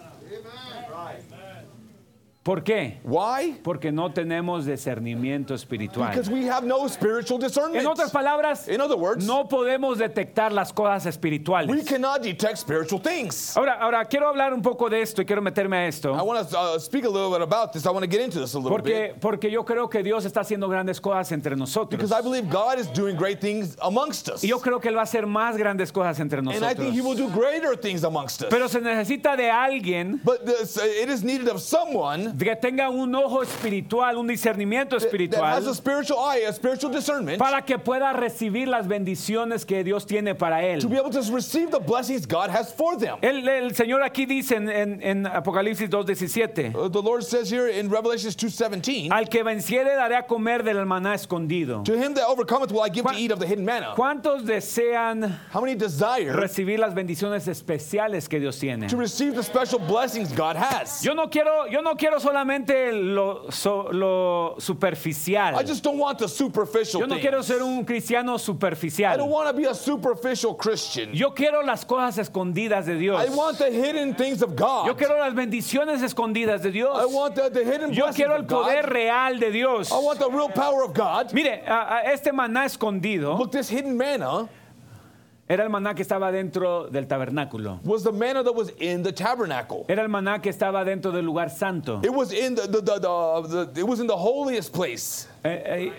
[2.45, 2.99] ¿Por qué?
[3.03, 3.59] Why?
[3.63, 6.11] Porque no tenemos discernimiento espiritual.
[6.11, 7.81] Because we have no spiritual discernment.
[7.81, 11.85] En otras palabras, In other words, no podemos detectar las cosas we espirituales.
[11.87, 13.57] cannot detect spiritual things.
[13.57, 16.13] Ahora, ahora quiero hablar un poco de esto y quiero meterme a I esto.
[16.13, 17.87] want to uh, speak a little bit about this.
[17.87, 19.15] I want to get into this a little bit.
[19.19, 21.97] Porque, porque yo creo que Dios está haciendo grandes cosas entre nosotros.
[21.99, 24.43] Because I believe God is doing great things amongst us.
[24.43, 26.93] Y yo creo que Él va a hacer más grandes cosas entre And I think
[26.93, 27.33] He will nosotros.
[27.33, 28.49] do greater things amongst us.
[28.51, 32.89] Pero se necesita de alguien But this, uh, it is needed of someone que tenga
[32.89, 37.61] un ojo espiritual, un discernimiento that has a espiritual, spiritual eye, a spiritual discernment, para
[37.63, 40.79] que pueda recibir las bendiciones que Dios tiene para él.
[40.81, 43.17] to be able to receive the blessings God has for them.
[43.21, 47.67] El, el Señor aquí dice en, en- en Apocalipsis 2.17, Uh, the Lord says here
[47.67, 51.83] in Revelations 2.17, al que venciere daré a comer del maná escondido.
[51.85, 53.93] To him that overcometh will I give to eat of the hidden manna.
[53.95, 58.87] ¿Cuántos desean How many desire recibir las bendiciones especiales que Dios tiene?
[58.87, 61.01] to receive the special blessings God has?
[61.03, 65.55] Yo no quiero, yo no quiero solamente lo, so- lo superficial.
[65.55, 67.21] I just don't want the superficial Yo no things.
[67.21, 69.27] quiero ser un cristiano I don't superficial.
[69.29, 71.13] want to be a superficial Christian.
[71.13, 73.21] Yo quiero las cosas escondidas de Dios.
[73.25, 74.87] I want the hidden things of God.
[74.87, 76.97] Yo quiero las bendiciones escondidas de Dios.
[76.99, 78.63] I want the, the hidden Yo blessings quiero el of God.
[78.63, 79.91] poder real de Dios.
[79.91, 81.33] I want the real power of God.
[81.33, 84.49] Mire, a- a este maná escondido Look, this hidden manna
[85.47, 87.79] era el maná que estaba dentro del tabernáculo.
[87.83, 89.85] was the manna that was in the tabernacle.
[89.87, 92.01] Era el maná que estaba dentro del lugar santo.
[92.03, 95.27] It was in the, the, the, the, the it was in the holiest place.
[95.45, 95.91] Eh, eh,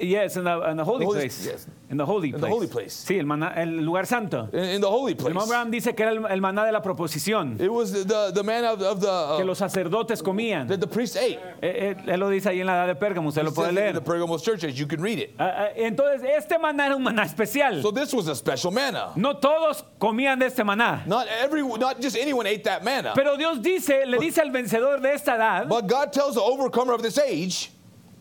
[0.00, 1.46] eh, yes, in the, in the holy The holy- place.
[1.46, 1.66] yes.
[1.90, 2.52] In the holy In the place.
[2.52, 2.92] holy place.
[3.08, 4.48] Sí, el, maná- el lugar santo.
[4.52, 5.28] In, in the holy El place.
[5.30, 8.30] hermano Abraham dice que era el, el maná de la proposición, It was the, the,
[8.32, 10.68] the manna of, of the, uh, que los sacerdotes comían.
[10.68, 11.38] that the priest ate.
[11.62, 13.70] Eh, eh, él lo dice ahí en la edad de Pérgamo, usted lo puede it
[13.70, 13.92] in leer.
[13.94, 14.62] the Pergamos church.
[14.62, 15.34] You can read it.
[15.38, 17.82] Ah, Entonces, este maná era un maná especial.
[17.82, 19.10] So this was a special manna.
[19.16, 21.04] No todos comían de este maná.
[21.06, 23.12] Not every, not just anyone ate that manna.
[23.16, 26.92] Pero Dios dice, le dice al vencedor de esta edad, But God tells the overcomer
[26.92, 27.72] of this age,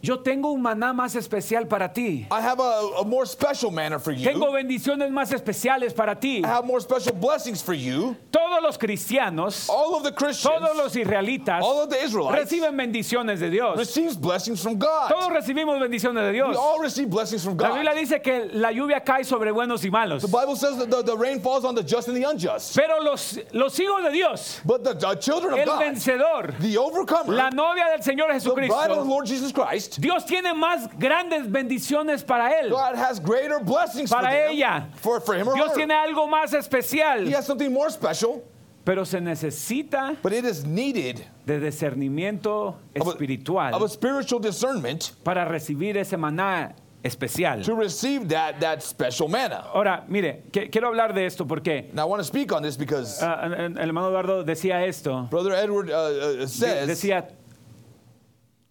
[0.01, 2.27] yo tengo un maná más especial para ti.
[2.31, 4.23] I have a, a more special manna for you.
[4.23, 6.41] Tengo bendiciones más especiales para ti.
[6.43, 8.15] I have more special blessings for you.
[8.31, 12.75] Todos los cristianos, All of the Christians, todos los israelitas all of the Israelites reciben
[12.77, 13.77] bendiciones de Dios.
[13.77, 15.09] receives blessings from God.
[15.09, 16.49] Todos recibimos bendiciones de Dios.
[16.51, 17.75] We all receive blessings from La God.
[17.75, 20.21] Biblia dice que la lluvia cae sobre buenos y malos.
[20.21, 22.75] The Bible says that the, the rain falls on the just and the unjust.
[22.75, 26.77] Pero los, los hijos de Dios, But the, the children of el God, vencedor, the
[26.77, 30.53] overcomer, la novia del Señor the bride of the Jesucristo, Lord Jesus Christ, Dios tiene
[30.53, 34.89] más grandes bendiciones para él, God has greater blessings for, para them, ella.
[34.95, 35.75] for, for him or Dios her.
[35.75, 38.43] tiene algo más He especial, has something more special,
[38.83, 44.39] pero se necesita but it is needed de discernimiento of a, espiritual of a spiritual
[44.39, 46.73] discernment para recibir ese maná
[47.03, 47.61] especial.
[47.63, 49.63] to receive that, that special manna.
[49.73, 52.75] Ahora, mire, que- quiero hablar de esto porque Now, I want to speak on this
[52.77, 55.27] because ah, el hermano Eduardo decía esto.
[55.29, 57.25] Brother Edward uh, uh, says decía,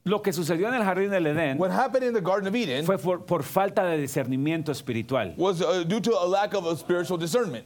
[0.05, 2.85] lo que sucedió en el jardín del Edén what happened in the Garden of Eden
[2.85, 5.35] fue por, por falta de discernimiento espiritual.
[5.37, 7.65] was uh, due to a lack of a spiritual discernment.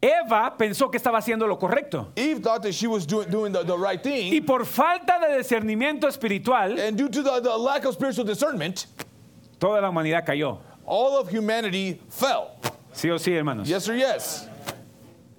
[0.00, 2.08] Eva pensó que estaba haciendo lo correcto.
[2.14, 5.38] Eve thought that she was doing, doing the, the right Y thing, por falta de
[5.38, 8.86] discernimiento espiritual, and due to the, the lack of spiritual discernment,
[9.58, 10.58] toda la humanidad cayó.
[10.84, 12.50] all of humanity fell.
[12.92, 13.66] ¿Sí o sí, hermanos?
[13.66, 14.46] Yes or yes?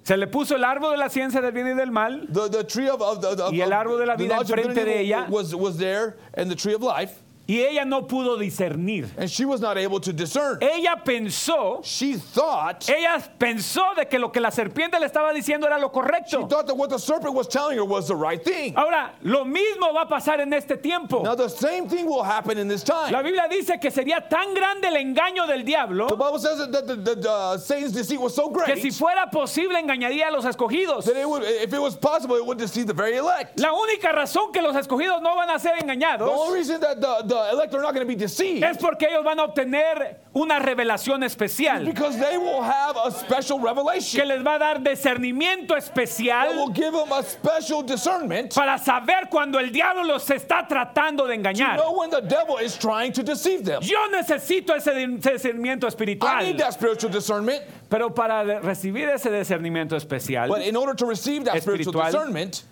[0.06, 2.62] Se le puso el árbol de la ciencia del bien y del mal The, the
[2.62, 5.26] tree of, of, of, Y el árbol de la vida enfrente de ella.
[5.28, 9.08] was, was there, and the tree of life, y ella no pudo discernir.
[9.16, 10.58] and she was not able to discern.
[10.60, 15.66] Ella pensó, She thought ella pensó de que lo que la serpiente le estaba diciendo
[15.66, 16.48] era lo she correcto.
[16.48, 18.74] thought that what the serpent was telling her was the right thing.
[18.76, 21.22] Ahora, lo mismo va a pasar en este tiempo.
[21.22, 23.12] Now the same thing will happen in this time.
[23.12, 26.72] La Biblia dice que sería tan grande el engaño del diablo The Bible says that
[26.86, 30.30] the, the, the, uh, Satan's deceit was so great que si fuera posible engañaría a
[30.32, 31.04] los escogidos.
[31.04, 33.58] that it would, if it was possible, it would deceive the very elect.
[33.60, 37.00] La única razón que los escogidos no van a ser The engañados only reason that
[37.00, 40.16] the, the elect are not going to be deceived es porque ellos van a obtener
[40.34, 44.78] una revelación especial because they will have a special que revelation les va a dar
[44.78, 50.26] discernimiento that will especial give them a special discernment para saber cuando el diablo los
[50.28, 51.76] está tratando de engañar.
[51.76, 53.80] know when the devil is trying to deceive them.
[53.82, 59.30] Yo necesito ese di- discernimiento I espiritual, need that spiritual discernment, pero para recibir ese
[59.30, 62.64] discernimiento especial, but in order to receive that spiritual discernment,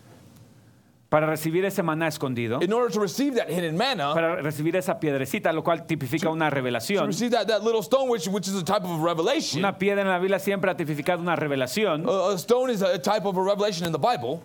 [1.15, 4.99] para recibir ese maná escondido, in order to receive that hidden manna, para recibir esa
[4.99, 7.07] piedrecita, lo cual tipifica una to revelación.
[7.07, 9.61] receive that, that little stone, which, which is a type of a revelation.
[9.61, 12.05] Una piedra en la Biblia siempre ha tipificado una revelación.
[12.09, 14.43] A, a stone is a type of a revelation in the Bible.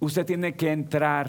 [0.00, 1.28] Usted tiene que entrar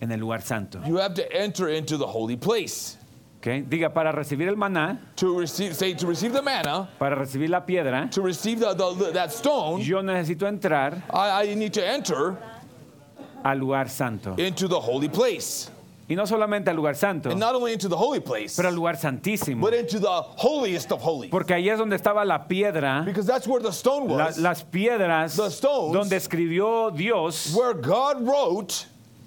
[0.00, 0.80] en el lugar santo.
[0.86, 2.96] You have to enter into the holy place.
[3.40, 3.68] ¿ok?
[3.68, 7.60] Diga, para recibir el maná, To receive, say, to receive the manna, para recibir la
[7.60, 12.38] piedra, to receive the, the, that stone, yo necesito entrar I, I need to enter
[13.44, 14.34] al lugar santo.
[14.38, 15.70] into the holy place.
[16.10, 18.74] Y no solamente al lugar santo, And not only into the holy place, pero al
[18.74, 19.60] lugar santísimo.
[19.60, 21.30] but into the holiest of holies.
[21.30, 24.62] Porque ahí es donde estaba la piedra, Because that's where the stone la- was, las
[24.64, 25.92] piedras The stones.
[25.92, 28.86] donde escribió Dios where God wrote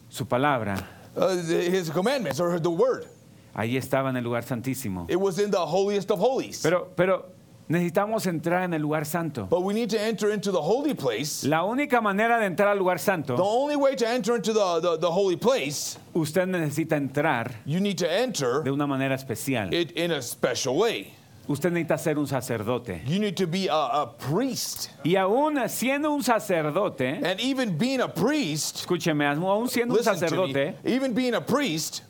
[0.10, 0.84] su palabra.
[1.16, 3.06] uh, his commandments or the word.
[3.54, 5.06] Ahí estaba en el lugar santísimo.
[5.08, 6.62] It was in the holiest of holies.
[6.64, 7.26] Pero, pero
[7.72, 9.48] necesitamos entrar en el lugar santo.
[9.50, 11.44] But we need to enter into the holy place.
[11.48, 14.80] La única manera de entrar al lugar The santo, only way to enter into the,
[14.82, 19.74] the, the holy place, usted necesita entrar you need to enter de una manera especial.
[19.74, 21.14] it in a special way.
[21.48, 23.02] Usted necesita ser un sacerdote.
[23.06, 24.92] You need to be a, a priest.
[25.04, 30.76] Y aún siendo un sacerdote, And even being a priest, escúcheme, aún siendo un sacerdote,
[30.84, 32.04] me, even being a priest,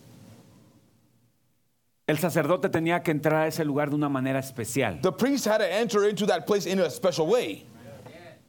[2.07, 5.59] el sacerdote tenía que entrar a ese lugar de una manera especial, the priest had
[5.59, 7.65] to enter into that place in a special way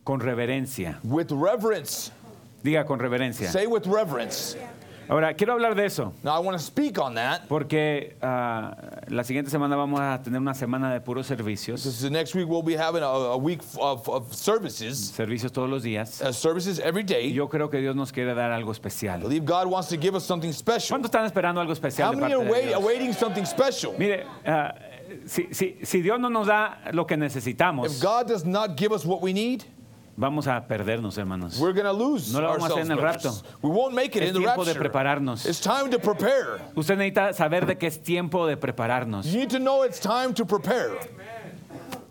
[0.04, 0.98] con reverencia.
[1.04, 2.10] with reverence.
[2.62, 3.50] Diga con reverencia.
[3.50, 4.56] Say with reverence.
[5.08, 7.42] Ahora, quiero hablar de eso, Now, I want to speak on that.
[7.48, 8.74] porque ah,
[9.08, 12.34] la siguiente semana vamos a tener una semana de puros servicios, This is the next
[12.34, 16.22] week we'll be having a, a week of, of services, servicios todos los días.
[16.22, 17.32] uh, services every Y day.
[17.32, 19.20] yo creo que Dios nos quiere dar algo I especial.
[19.20, 20.96] believe God wants to give us something special.
[20.98, 22.82] ¿Cuántos están esperando algo How especial de many parte are de wait, Dios?
[22.82, 23.94] awaiting something special?
[23.98, 24.74] Mire, ah,
[25.26, 28.92] si, si- si Dios no nos da lo que If necesitamos, God does not give
[28.94, 29.64] us what we need,
[30.22, 31.58] vamos a perdernos, hermanos.
[31.58, 33.30] we're lose No lo vamos a hacer en el rapto.
[33.60, 34.78] We won't make it Es in the tiempo de rapture.
[34.88, 35.44] prepararnos.
[35.44, 36.60] It's time to prepare.
[36.74, 39.26] Usted necesita saber de que es tiempo de prepararnos.
[39.26, 40.92] You need to know it's time to prepare.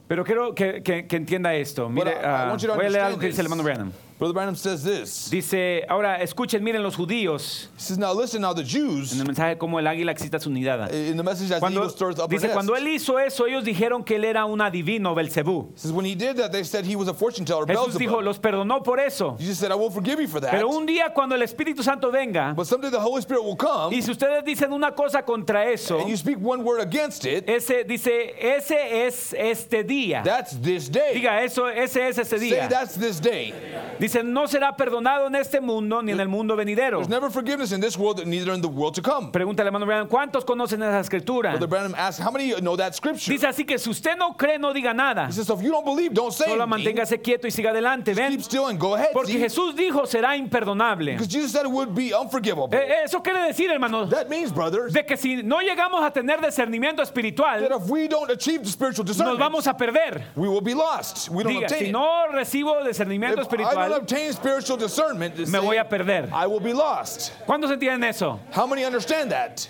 [0.08, 1.90] Pero quiero que, que- que entienda esto.
[1.90, 3.92] Mire, I- I to voy a leer algo que dice el hermano Branham.
[4.22, 5.32] Brother Branham says this.
[5.32, 9.26] Dice, ahora escuchen, miren los judíos, He says, now listen, now the Jews, en el
[9.26, 10.92] mensaje como el águila excita su nidada.
[10.94, 13.64] in the message as the Cuando, eagle stirs up dice, cuando él hizo eso, ellos
[13.66, 15.72] dijeron que él era un adivino, Belcebú.
[15.76, 18.38] Says, when he did that, they said he was a fortune teller, Jesús dijo, los
[18.38, 19.36] perdonó por eso.
[19.40, 20.52] Jesus said, I will forgive you for that.
[20.52, 23.92] Pero un día cuando el Espíritu Santo venga, But someday the Holy Spirit will come,
[23.96, 27.50] y si ustedes dicen una cosa contra eso, and you speak one word against it,
[27.50, 30.24] ese dice, ese es este día.
[30.24, 31.16] that's this day.
[31.16, 32.70] Diga, eso, ese es Say día.
[32.70, 33.52] that's this day.
[34.00, 36.98] Dice, no será perdonado en este mundo ni en el mundo venidero.
[37.00, 39.32] There's never forgiveness in this world, neither in the world to come.
[39.32, 41.52] Pregúntale, Branham, ¿cuántos conocen esa escritura?
[41.52, 43.32] Brother Branham asks, how many know that scripture?
[43.34, 45.28] Dice así que si usted no cree, no diga nada.
[45.28, 46.96] He says, so if you don't believe, don't say Solo anything.
[46.96, 48.14] manténgase quieto y siga adelante.
[48.14, 49.10] Ven, Keep still and go ahead.
[49.14, 49.40] porque see?
[49.40, 51.12] Jesús dijo será imperdonable.
[51.14, 52.70] Because Jesus said it would be unforgivable.
[52.76, 56.40] Eh, Eso quiere decir, hermano, That means, brothers, de que si no llegamos a tener
[56.42, 60.24] discernimiento that espiritual, if we don't achieve the spiritual nos discernment, vamos a perder.
[60.36, 61.30] we will be lost.
[61.30, 61.92] We don't Diga, obtain si it.
[61.92, 66.30] no recibo discernimiento If espiritual, obtain spiritual discernment, me voy a perder.
[66.34, 67.32] I will be lost.
[67.46, 68.40] ¿Cuántos entienden eso?
[68.52, 69.68] How many understand that?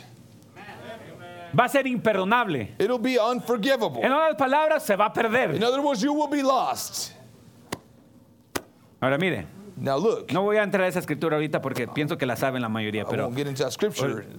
[1.54, 2.70] va a ser imperdonable.
[2.80, 4.02] It'll be unforgivable.
[4.04, 5.56] En otras palabras, se va a perder.
[5.56, 7.14] In other words, you will be lost.
[9.02, 9.46] Ahora mire,
[9.78, 12.62] Now look, no voy a entrar a esa escritura ahorita porque pienso que la saben
[12.62, 13.32] la mayoría, pero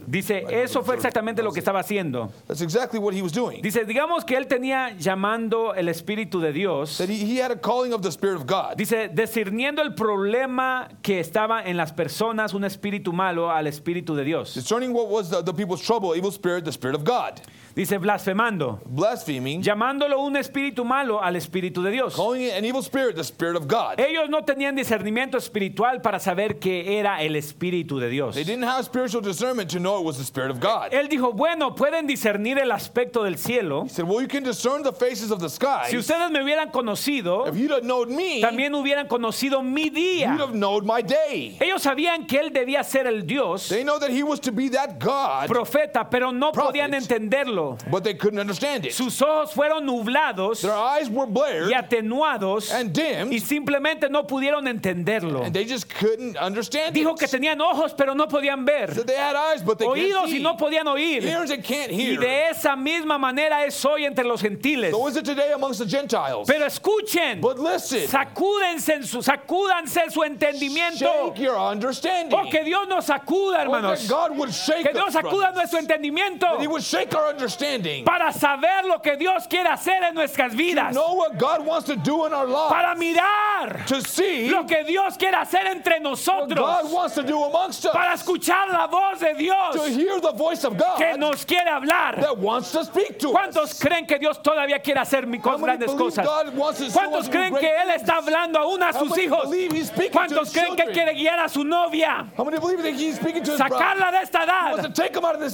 [0.07, 2.30] dice, eso fue exactamente lo que estaba haciendo.
[2.47, 3.62] That's exactly what he was doing.
[3.62, 6.99] Dice, digamos que él tenía llamando el Espíritu de Dios.
[6.99, 8.76] That he, he had a calling of the Spirit of God.
[8.76, 14.24] Dice, discerniendo el problema que estaba en las personas, un espíritu malo al Espíritu de
[14.24, 14.55] Dios.
[14.55, 17.41] Discerning what was the, the people's trouble, evil spirit, the Spirit of God.
[17.74, 22.14] Dice, blasfemando, Blaspheming, llamándolo un espíritu malo al Espíritu de Dios.
[22.14, 23.99] calling it an evil spirit, the Spirit of God.
[23.99, 28.35] Ellos no tenían discernimiento espiritual para saber que era el Espíritu de Dios.
[28.35, 30.93] They didn't have spiritual discernment to know it was the Spirit of God.
[30.93, 33.85] Él dijo, bueno, pueden discernir el aspecto del cielo.
[33.85, 35.87] He said, Well, you can discern the faces of the sky.
[35.91, 39.95] Si ustedes me hubieran conocido, If you'd have known me, también hubieran conocido mi you'd
[39.95, 40.37] día.
[40.39, 41.57] have known my day.
[41.61, 44.68] Ellos sabían que él debía ser el Dios, They know that he was to be
[44.70, 47.79] that God, profeta, pero no podían entenderlo.
[47.91, 48.93] but they couldn't understand it.
[48.93, 54.27] Sus ojos fueron nublados Their eyes were blared y atenuados and dimmed, y simplemente no
[54.27, 54.66] pudieron
[55.13, 55.45] entenderlo.
[55.45, 57.19] and they just couldn't understand Dijo it.
[57.21, 60.39] que tenían ojos pero no podían ver, That they had eyes, but they oídos y
[60.41, 61.23] no podían oír.
[61.25, 62.21] Ears and can't Y hear.
[62.21, 64.93] de esa misma manera es hoy entre los gentiles.
[64.93, 66.47] So is it today amongst the Gentiles.
[66.49, 71.01] Pero escuchen, But listen, sacúdense en su, sacúdanse su entendimiento.
[71.35, 72.39] shake your understanding.
[72.39, 74.09] Oh, que Dios nos sacuda, Oh, hermanos.
[74.09, 78.05] God would shake Que Dios sacuda nuestro entendimiento That He would shake our understanding.
[78.05, 80.93] para saber lo que Dios quiere hacer en nuestras vidas.
[80.95, 83.01] Know what God wants to do in our Para lives.
[83.01, 86.59] mirar To see lo que Dios quiere hacer entre nosotros.
[86.59, 90.64] God wants to do amongst Para escuchar la voz de To Dios hear the voice
[90.64, 92.20] of God que nos quiere hablar.
[92.20, 93.78] that wants to speak to ¿Cuántos us.
[93.80, 96.24] creen que Dios todavía quiere hacer grandes cosas?
[96.24, 99.42] To ¿Cuántos creen que Él está hablando aún a sus hijos?
[99.50, 102.26] to ¿Cuántos creen que quiere guiar a su novia?
[102.36, 103.57] To?
[103.57, 104.94] Sacarla de esta to edad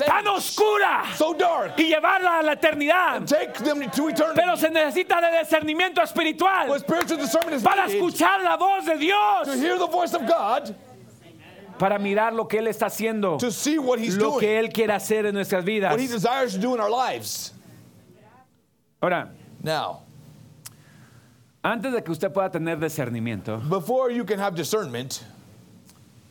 [0.06, 1.74] tan oscura so dark.
[1.76, 3.22] y llevarla a la eternidad.
[3.26, 4.34] To.
[4.34, 8.96] Pero se necesita de discernimiento espiritual is para escuchar la voz de
[9.44, 10.74] to hear the voice of God,
[11.78, 14.72] para mirar lo que Él está haciendo, to see what He's lo doing, que Él
[14.72, 15.90] quiere hacer en nuestras vidas.
[15.92, 17.52] what He desires to do in our lives.
[19.02, 19.30] Ahora,
[19.62, 20.02] Now,
[21.64, 25.22] antes de que usted pueda tener discernimiento, before you can have discernment,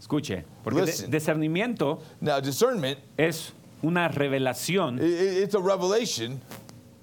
[0.01, 1.11] escuche, porque de- Listen.
[1.11, 3.51] discernimiento now discernment, es
[3.83, 6.41] una i- revelación it's a revelation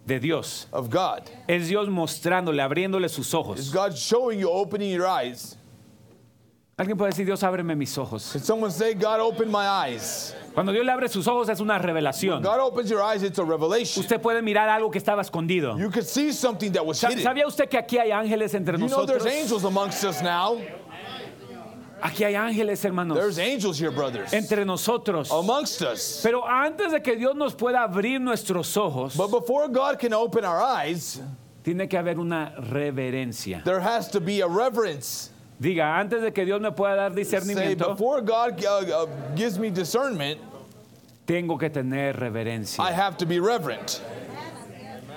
[0.07, 0.67] de Dios.
[0.73, 1.23] of God.
[1.49, 3.71] Es Dios mostrándole, abriéndole sus It's ojos.
[3.71, 5.57] God showing you, opening your eyes.
[6.77, 8.31] Alguien puede decir, Dios, ábreme mis ojos.
[8.33, 10.35] Can someone say, God, open my eyes?
[10.55, 12.43] Cuando Dios le abre sus ojos es una revelación.
[12.43, 14.03] God opens your eyes, it's a revelation.
[14.03, 15.79] Usted puede mirar algo que estaba escondido.
[15.79, 17.23] You could see something that was hidden.
[17.23, 19.27] ¿Sabía usted que aquí hay ángeles entre You know there's nosotros?
[19.43, 20.61] angels amongst us now.
[22.03, 24.33] Aquí hay ángeles, hermanos, There's angels here, brothers.
[24.33, 25.31] entre nosotros.
[25.31, 26.21] Amongst us.
[26.25, 30.45] Pero antes de que Dios nos pueda abrir nuestros ojos, But before God can open
[30.45, 31.21] our eyes,
[31.63, 33.63] tiene que haber una reverencia.
[33.65, 35.31] there has to be a reverence.
[35.65, 39.59] Diga, antes de que Dios me pueda dar Say, discernimiento, before God uh, uh, gives
[39.59, 40.39] me discernment,
[41.27, 42.85] tengo que tener I reverencia.
[42.93, 44.01] have to be reverent.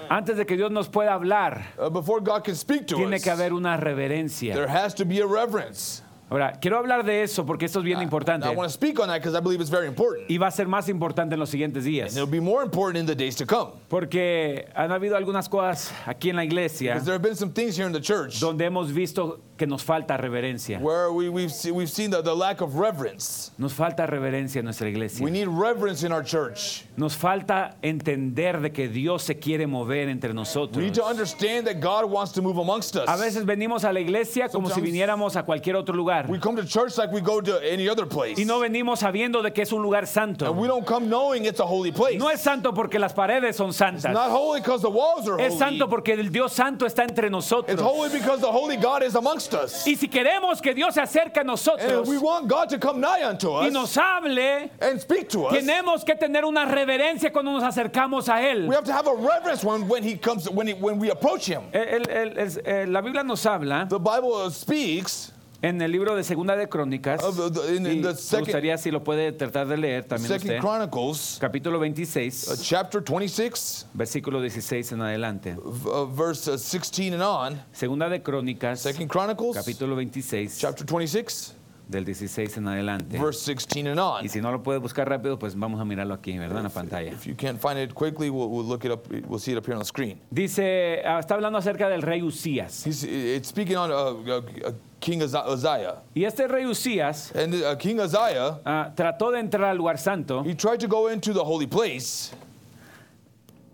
[0.10, 3.24] Antes de que Dios nos pueda hablar, Uh, before God can speak to tiene us,
[3.24, 4.54] que haber una reverencia.
[4.54, 6.02] there has to be a reverence.
[6.30, 9.08] Ahora, quiero hablar de eso porque esto es bien importante I want to speak on
[9.08, 10.30] that because I believe it's very important.
[10.30, 12.14] y va a ser más importante en los siguientes días.
[12.16, 13.72] It'll be more important in the days to come.
[13.90, 17.78] Porque han habido algunas cosas aquí en la iglesia Because there have been some things
[17.78, 20.80] here in the church donde hemos visto que nos falta reverencia.
[20.80, 23.52] where we, we've, see, we've seen the, the lack of reverence.
[23.58, 25.24] Nos falta reverencia en nuestra iglesia.
[25.24, 26.86] We need reverence in our church.
[26.96, 30.78] Nos falta entender de que Dios se quiere mover entre We nosotros.
[30.84, 33.08] need to understand that God wants to move amongst us.
[33.08, 36.56] A veces venimos a la iglesia como si viniéramos a cualquier otro lugar We come
[36.62, 38.40] to church like we go to any other place.
[38.40, 40.46] y no venimos sabiendo de que es un lugar santo.
[40.46, 42.18] And we don't come knowing it's a holy place.
[42.18, 44.14] No es santo porque las paredes son It's santas.
[44.14, 45.60] not holy because the walls are Es holy.
[45.60, 47.80] santo porque el Dios santo está entre It's nosotros.
[47.82, 49.86] holy because the holy God is amongst us.
[49.88, 53.00] Y si queremos que Dios se acerque a And nosotros we want God to come
[53.00, 57.32] nigh unto y us nos hable, and speak to us, tenemos que tener una reverencia
[57.32, 58.68] cuando nos acercamos a Él.
[58.68, 61.46] we have to have a reverence when, when he comes when, he, when we approach
[61.46, 61.64] him.
[61.74, 65.32] El- el- el- eh, la Biblia nos habla The Bible speaks
[65.62, 67.24] en el libro de Segunda de Crónicas.
[67.24, 70.28] of the, in, in the me second, gustaría si lo puede tratar de leer también
[70.28, 70.60] second usted.
[70.62, 75.56] Chronicles, Capítulo uh, 26, chapter 26, versículo 16 en adelante.
[75.58, 77.62] uh, verse uh, 16 and on.
[77.72, 81.56] Segunda de Crónicas, Second Chronicles, capítulo 26, chapter 26,
[81.88, 83.18] del 16 en adelante.
[83.18, 84.26] verse 16 and on.
[84.26, 86.58] Y si no lo puede buscar rápido, pues vamos a mirarlo aquí, ¿verdad?
[86.58, 87.12] En la pantalla.
[87.12, 89.08] If you can't find it quickly, we'll, we'll look it up.
[89.28, 90.20] We'll see it up here on the screen.
[90.32, 92.86] Dice, ah, está hablando acerca del rey Usías.
[92.86, 96.02] He's, it's speaking on uh, uh, uh, King Uzzi- Uzziah.
[96.14, 100.44] Y este rey Usías And uh, King Uzziah, ah, trató de entrar al lugar santo,
[100.44, 102.32] he tried to go into the holy place,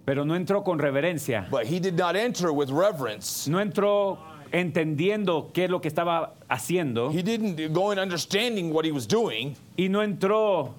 [0.05, 1.47] pero no entró con reverencia.
[1.49, 3.47] But he did not enter with reverence.
[3.49, 4.17] No entró
[4.53, 9.07] entendiendo qué es lo que estaba haciendo He didn't go in understanding what he was
[9.07, 10.75] doing, y no entró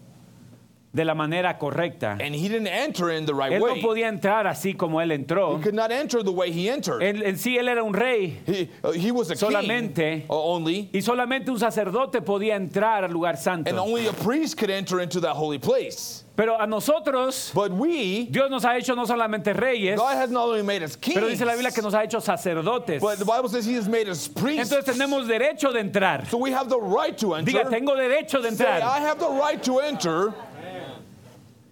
[0.94, 2.16] de la manera correcta.
[2.20, 3.82] and he didn't enter in the right Él no way.
[3.82, 5.58] podía entrar así como él entró.
[5.58, 7.02] He could not enter the way he entered.
[7.02, 10.34] Él, en sí él era un rey He, uh, he was a Solamente- king uh,
[10.34, 13.76] only, y solamente un sacerdote podía entrar al lugar and santo.
[13.76, 16.20] only a priest could enter into that holy place.
[16.36, 20.48] Pero a nosotros But we, Dios nos ha hecho no solamente reyes, God has not
[20.48, 23.00] only made us kings, pero dice la Biblia que nos ha hecho sacerdotes.
[23.00, 24.72] but the Bible says He has made us priests.
[24.72, 26.26] Entonces tenemos derecho de entrar.
[26.28, 27.52] so we have the right to enter.
[27.52, 28.98] Diga, tengo derecho de Say, I entrar.
[29.00, 30.34] have the right to enter.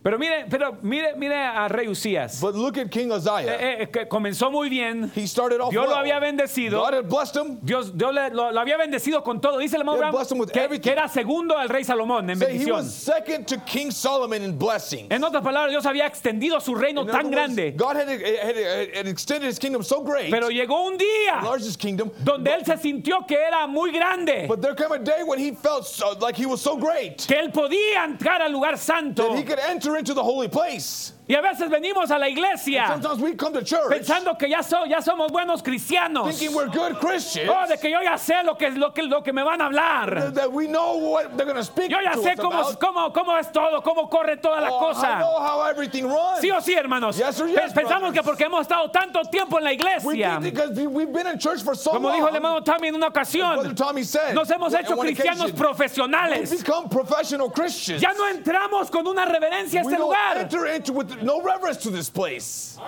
[0.03, 2.41] Pero mire, pero mire, mire a rey Usías.
[2.41, 3.57] But look at King Uzziah.
[3.61, 5.11] Eh, eh, comenzó muy bien.
[5.15, 5.99] he started off Dios lo well.
[6.01, 6.81] había bendecido.
[6.81, 7.59] God had blessed him.
[7.63, 9.59] Dios, Dios le- lo, lo había bendecido con todo.
[9.59, 12.49] Dice el hermano He Abraham que, que era segundo al rey Salomón en Say he
[12.59, 12.77] bendición.
[12.79, 15.07] was second to King Solomon in blessing.
[15.11, 17.71] En otras palabras, Dios había extendido su reino In tan grande.
[17.77, 18.57] God had, had,
[18.97, 22.77] had extended his kingdom so great, Pero llegó un día largest kingdom, donde él se
[22.79, 24.47] sintió que era muy grande.
[24.49, 27.39] but there came a day when he felt so, like he was so great Que
[27.39, 29.29] él podía entrar al lugar santo.
[29.29, 31.13] that he could enter into the holy place.
[31.33, 34.63] Y a veces venimos a la iglesia Sometimes we come to church pensando que ya,
[34.63, 36.27] so- ya somos buenos cristianos.
[36.29, 39.23] thinking we're good Christians, Oh, de que yo ya sé lo que, lo que, lo
[39.23, 40.31] que me van a hablar.
[41.89, 45.23] Yo ya sé cómo, cómo, cómo es todo, cómo corre toda la Oh, cosa.
[46.41, 47.17] Sí o sí, hermanos.
[47.17, 48.21] Yes or yes, Pe- Pensamos brothers.
[48.21, 50.39] que porque hemos estado tanto tiempo en la iglesia,
[51.75, 52.17] so como long.
[52.17, 53.75] dijo el hermano Tommy en una ocasión,
[54.05, 56.63] said, nos hemos hecho cristianos profesionales.
[57.99, 60.49] Ya no entramos con una reverencia a este lugar.
[61.25, 62.79] No reverence to this place.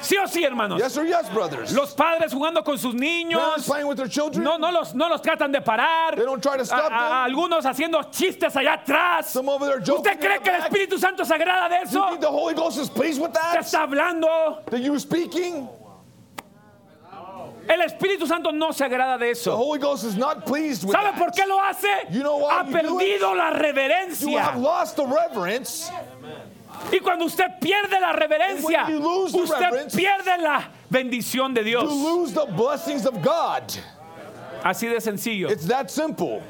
[0.00, 0.78] Sí o sí, hermanos.
[0.78, 1.74] Yes or yes, brothers.
[1.74, 3.66] Los padres jugando con sus Parents niños.
[3.66, 4.44] playing with their children.
[4.44, 6.16] No, no los, no los tratan de parar.
[6.16, 7.36] They don't try to stop a- a them.
[7.36, 9.26] algunos haciendo chistes allá atrás.
[9.26, 9.96] Some over there joking.
[10.12, 10.62] ¿Usted cree que el.
[10.62, 12.08] Espíritu Santo se agrada de You eso?
[12.10, 13.58] think the Holy Ghost is pleased with ¿Qué that?
[13.64, 14.62] está hablando?
[14.70, 15.68] That you speaking?
[17.70, 19.54] El Espíritu Santo no se agrada de The eso.
[19.54, 21.86] Holy Ghost is not pleased with ¿Sabe por qué lo hace?
[22.10, 26.07] You know why Ha you do perdido la You have reverencia.
[26.92, 31.84] Y cuando usted pierde la reverencia, usted pierde la bendición de Dios.
[34.62, 35.50] Así de sencillo.
[35.50, 36.42] It's that simple.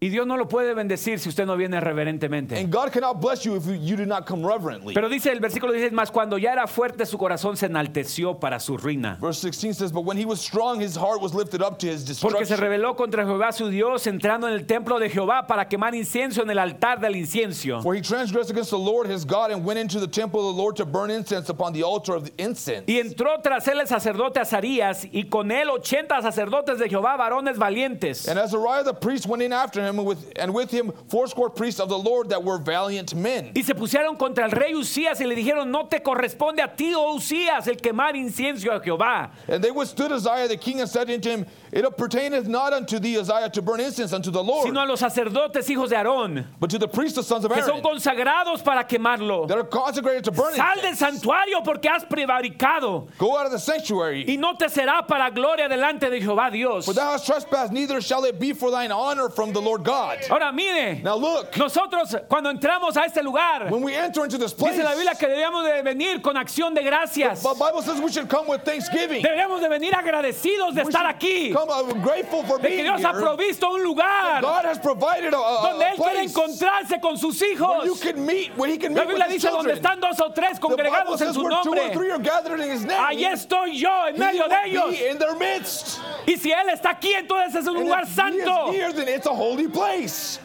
[0.00, 2.56] Y Dios no lo puede bendecir si usted no viene reverentemente.
[2.56, 4.94] And God cannot bless you if you, do not come reverently.
[4.94, 8.60] Pero dice el versículo 16 más, cuando ya era fuerte su corazón se enalteció para
[8.60, 9.18] su ruina.
[9.20, 12.20] Verse 16 says, But when he was strong, his heart was lifted up to his
[12.20, 15.96] Porque se rebeló contra Jehová su Dios, entrando en el templo de Jehová para quemar
[15.96, 17.82] incienso en el altar del incienso.
[17.82, 20.62] For he transgressed against the Lord his God and went into the temple of the
[20.62, 22.84] Lord to burn incense upon the altar of the incense.
[22.86, 27.58] Y entró tras él el sacerdote Azarías y con él 80 sacerdotes de Jehová, varones
[27.58, 28.28] valientes.
[28.28, 31.88] And Azariah the priest went in after him, with, and with him fourscore priests of
[31.88, 33.52] the Lord that were valiant men.
[33.54, 36.92] Y se pusieron contra el rey Usías y le dijeron, no te corresponde a ti,
[36.94, 39.30] oh Usías, el quemar incienso a Jehová.
[39.48, 43.16] And they withstood Uzziah the king and said unto him, It pertaineth not unto thee,
[43.16, 46.70] Uzziah, to burn incense unto the Lord, sino a los sacerdotes hijos de Aarón, but
[46.70, 47.64] to the priests, the sons of Aaron.
[47.64, 49.46] que son consagrados para quemarlo.
[49.48, 53.58] that are consecrated to burn Sal del santuario porque has prevaricado Go out of the
[53.58, 54.24] sanctuary.
[54.26, 56.84] y no te será para gloria delante de Jehová Dios.
[56.84, 60.18] For thou hast trespassed, neither shall it be for thine honor from the Lord God.
[60.30, 64.52] Ahora mire, Now look, nosotros cuando entramos a este lugar, when we enter into this
[64.52, 67.42] place, dice la Biblia que debíamos de venir con acción de gracias.
[67.42, 69.22] the Bible says we should come with thanksgiving.
[69.22, 72.76] Debemos de venir agradecidos de We estar should aquí, Come uh, grateful for de que
[72.76, 73.20] being Dios ha here.
[73.22, 77.16] provisto un lugar God has provided a, a, donde a Él quiere place encontrarse con
[77.16, 78.00] sus where you hijos.
[78.00, 79.76] can meet, where He can La meet with Biblia His dice donde children.
[79.78, 81.94] están dos o tres The Bible congregados en says su where two or nombre.
[81.94, 82.98] three are gathered in His name.
[83.00, 85.10] Ahí estoy yo en He medio will de be ellos.
[85.12, 86.00] in their midst.
[86.26, 88.70] Y si Él está aquí, entonces es un And lugar if He santo.
[88.70, 90.40] is here, then it's a holy place.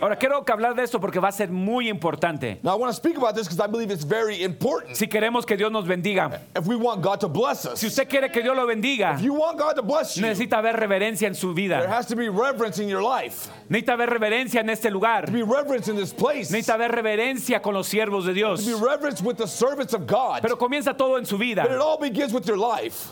[0.00, 2.60] Ahora quiero que hablar de esto porque va a ser muy importante.
[2.62, 4.94] Now I want to speak about this because I believe it's very important.
[4.94, 6.40] Si queremos que Dios nos bendiga.
[6.54, 9.22] If we want God to bless us, Si usted quiere que Dios lo bendiga, if
[9.22, 11.88] you want God to bless you, necesita haber reverencia en su there vida.
[11.88, 13.48] has to be reverence in your life.
[13.70, 15.30] Necesita haber reverencia en este lugar.
[15.32, 16.50] Be reverence in this place.
[16.52, 18.66] Necesita haber reverencia con los siervos de Dios.
[18.66, 20.42] Be reverence with the servants of God.
[20.42, 21.80] Pero comienza todo en su But it vida.
[21.82, 23.08] all begins with your life.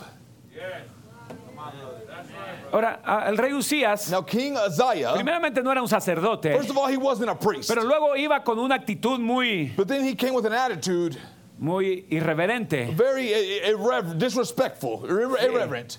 [2.75, 6.89] Ahora, el rey Usías, Now, King Uzziah, primeramente no era un sacerdote, first of all,
[6.91, 7.69] he wasn't a priest.
[7.69, 11.17] pero luego iba con una actitud muy, But then he came with an attitude
[11.57, 12.93] muy irreverente.
[12.97, 13.33] very
[13.65, 15.99] irrever- disrespectful, irre- irreverent,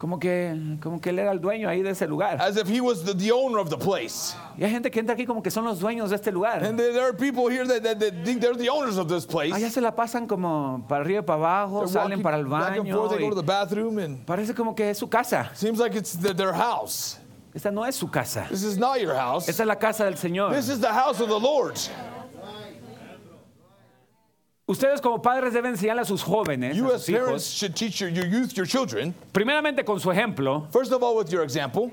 [0.00, 2.40] Como que, como que él era el dueño ahí de ese lugar.
[2.40, 4.34] as if he was the, the owner of the place.
[4.56, 6.64] Y hay gente que entra aquí como que son los dueños de este lugar.
[6.64, 9.52] And there, are people here that, that, that think they're the owners of this place.
[9.52, 12.78] Allá se la pasan como para arriba y para abajo, They're salen para el back
[12.78, 12.94] and baño.
[12.94, 15.50] forth, they go to the bathroom, and parece como que es su casa.
[15.52, 17.18] seems like it's the, their house.
[17.54, 18.46] Esta no es su casa.
[18.48, 19.50] This is not your house.
[19.50, 20.54] Esta es la casa del Señor.
[20.54, 21.78] This is the house of the Lord.
[24.70, 27.74] Ustedes como padres deben enseñarle a sus jóvenes, You a as sus parents hijos, should
[27.74, 31.42] teach your, your youth, your children, primeramente con su ejemplo, first of all with your
[31.42, 31.90] example,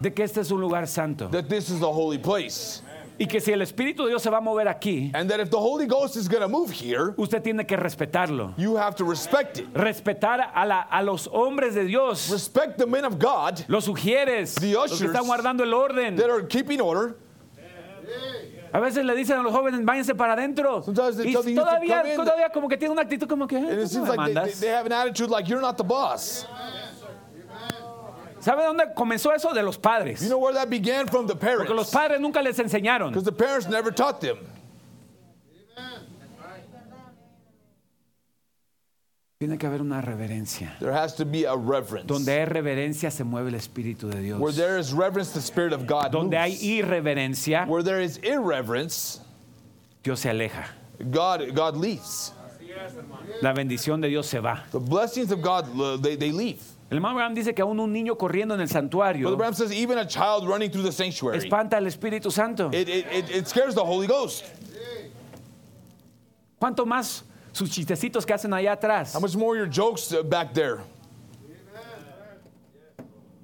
[0.00, 1.28] de que este es un lugar santo.
[1.28, 2.82] that this is a holy place.
[3.20, 5.50] Y que si el Espíritu de Dios se va a mover aquí, And that if
[5.50, 8.54] the Holy Ghost is going to move here, usted tiene que respetarlo.
[8.56, 9.72] you have to respect it.
[9.74, 14.54] Respetar a, la- a los hombres de Dios, Respect the men of God los sugieres,
[14.58, 16.16] The los que ushers están guardando el orden.
[16.16, 17.14] that are keeping order.
[18.72, 20.82] A veces le dicen a los jóvenes, váyanse para adentro.
[20.82, 22.16] Sometimes they Y tell the youth to todavía, come in.
[22.18, 24.24] todavía como que tiene una actitud como que, "Eh, And ¿tú it seems me like
[24.26, 26.46] they, they, mandas?" they have an attitude like you're not the boss.
[28.40, 29.52] ¿Sabe dónde comenzó eso?
[29.52, 30.22] De los padres.
[30.22, 31.26] You know where that began from?
[31.26, 31.90] The Porque los parents.
[31.90, 33.10] padres nunca les enseñaron.
[33.10, 34.38] Because the parents never taught them.
[39.40, 40.76] Tiene que haber una reverencia.
[40.80, 42.06] There has to be a reverence.
[42.06, 44.38] Donde hay reverencia se mueve el Espíritu de Dios.
[44.38, 46.62] Where there is reverence, the Spirit of God Donde hay moves.
[46.62, 49.22] irreverencia, Where there is irreverence,
[50.02, 50.66] Dios se aleja.
[51.10, 52.34] God, God leaves.
[53.40, 54.62] La bendición de Dios se va.
[54.72, 56.60] The blessings of God, they, they leave.
[56.90, 59.96] El hermano Abraham dice que aún un niño corriendo en el santuario Bram says even
[59.96, 62.68] a child running through the sanctuary, espanta al Espíritu Santo.
[62.74, 64.44] it, it, it, it scares the Holy Ghost.
[66.60, 67.22] ¿Cuánto más
[67.52, 69.14] sus chistecitos que hacen allá atrás?
[69.14, 70.80] How much more your jokes uh, back there?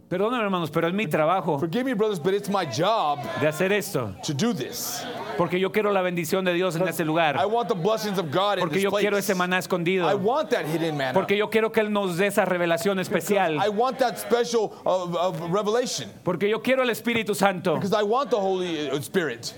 [0.09, 3.73] Perdónenme hermanos, pero es mi trabajo Forgive me, brothers, but it's my job de hacer
[3.73, 4.15] esto.
[4.23, 5.05] to do this.
[5.37, 7.37] Porque yo quiero la bendición de Dios en ese lugar.
[7.37, 9.03] I want the blessings of God in Porque this yo place.
[9.03, 10.09] quiero ese maná escondido.
[10.09, 11.13] I want that hidden manna.
[11.13, 13.59] Porque yo quiero que Él nos dé esa revelación especial.
[13.59, 16.09] I want that special of, of revelation.
[16.23, 17.75] Porque yo quiero el Espíritu Santo.
[17.75, 19.55] Because I want the Holy uh, Spirit.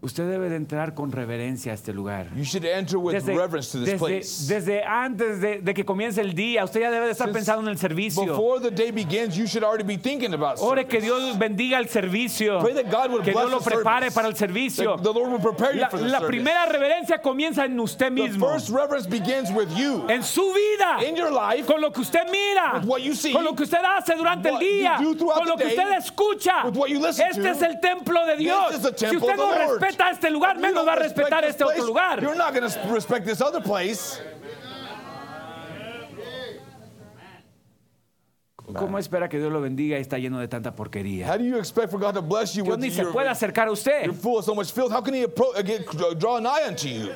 [0.00, 2.28] Usted debe de entrar con reverencia a este lugar.
[2.36, 4.46] You should enter with Desde, reverence to this desde- place.
[4.46, 7.62] desde antes de, de que comience el día, usted ya debe de estar Since pensando
[7.62, 8.24] en el servicio.
[8.24, 11.88] Before the day begins, you should already be thinking about Ore que Dios bendiga el
[11.88, 12.60] servicio.
[12.60, 14.14] Pray that God would Que bless Dios lo the prepare service.
[14.14, 14.96] para el servicio.
[15.02, 16.28] The Lord will prepare you La, for the la service.
[16.28, 18.46] primera reverencia comienza en usted the mismo.
[18.52, 20.06] first reverence begins with you.
[20.08, 21.02] En su vida.
[21.08, 22.74] In your life, Con lo que usted mira.
[22.78, 24.96] With what you see, con lo que usted hace durante el you día.
[25.00, 26.64] do Con lo the que day, usted escucha.
[26.66, 27.48] with what you listen Este to.
[27.48, 28.76] es el templo de Dios.
[28.76, 29.80] is the Si temple usted of the no Lord.
[29.88, 32.20] Respeta este lugar, menos va a respetar este otro lugar.
[32.22, 34.20] You're not going to respect this other place.
[38.74, 41.26] ¿Cómo espera que Dios lo bendiga y está lleno de tanta porquería?
[41.26, 43.68] How do you expect for God to bless you Dios with ni se puede acercar
[43.68, 44.04] a usted.
[44.04, 44.92] you're full of so much filth?
[44.92, 45.86] How can He appro- get,
[46.18, 47.14] draw an eye unto you?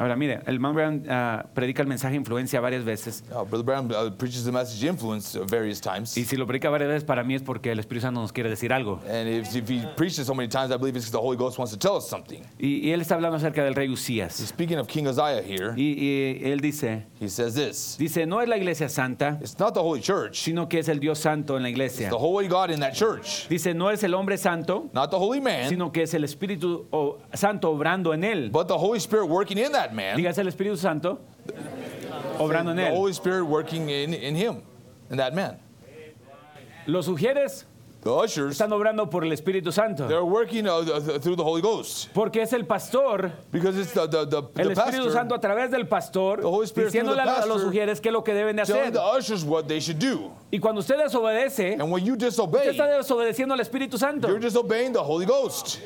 [0.00, 3.22] Ahora, mire, el man Brown ah, predica el mensaje influencia varias veces.
[3.30, 6.16] Uh, Brother Brown uh, preaches the message influence uh, various times.
[6.16, 8.48] Y si lo predica varias veces, para mí es porque el Espíritu Santo nos quiere
[8.48, 8.98] decir algo.
[9.06, 11.58] And if, if he preaches so many times, I believe it's because the Holy Ghost
[11.58, 12.40] wants to tell us something.
[12.58, 14.32] Y, y él está hablando acerca del rey Usías.
[14.32, 18.48] Speaking of King Uzziah here, Y, y él dice, he says this dice, no es
[18.48, 21.62] la iglesia santa, It's not the Holy Church, sino que es el Dios santo en
[21.62, 22.08] la iglesia.
[22.08, 25.42] the Holy God in that church, Dice, no es el hombre santo, not the Holy
[25.42, 26.86] man, sino que es el Espíritu
[27.34, 28.50] Santo obrando en él.
[28.50, 31.20] but the Holy Spirit working in that man, Dígase el Espíritu Santo
[32.38, 32.94] obrando en the él.
[32.96, 34.62] Holy Spirit working in, in him,
[35.10, 35.58] in that man.
[36.86, 37.66] Los sugieres
[38.02, 40.08] The ushers, están obrando por el Espíritu Santo.
[40.08, 44.06] they're working uh, th- through the Holy Ghost Porque es el pastor, because it's the,
[44.06, 47.02] the, the, el the Espíritu Santo pastor a través del pastor, The Holy Spirit through
[47.02, 48.92] diciéndole the a los pastor sugieres qué es lo que deben de telling hacer.
[48.94, 50.30] the ushers what they should do.
[50.50, 54.28] Y cuando usted desobedece, And when you usted disobey, está desobedeciendo al Espíritu Santo.
[54.28, 55.78] you're disobeying the Holy Ghost.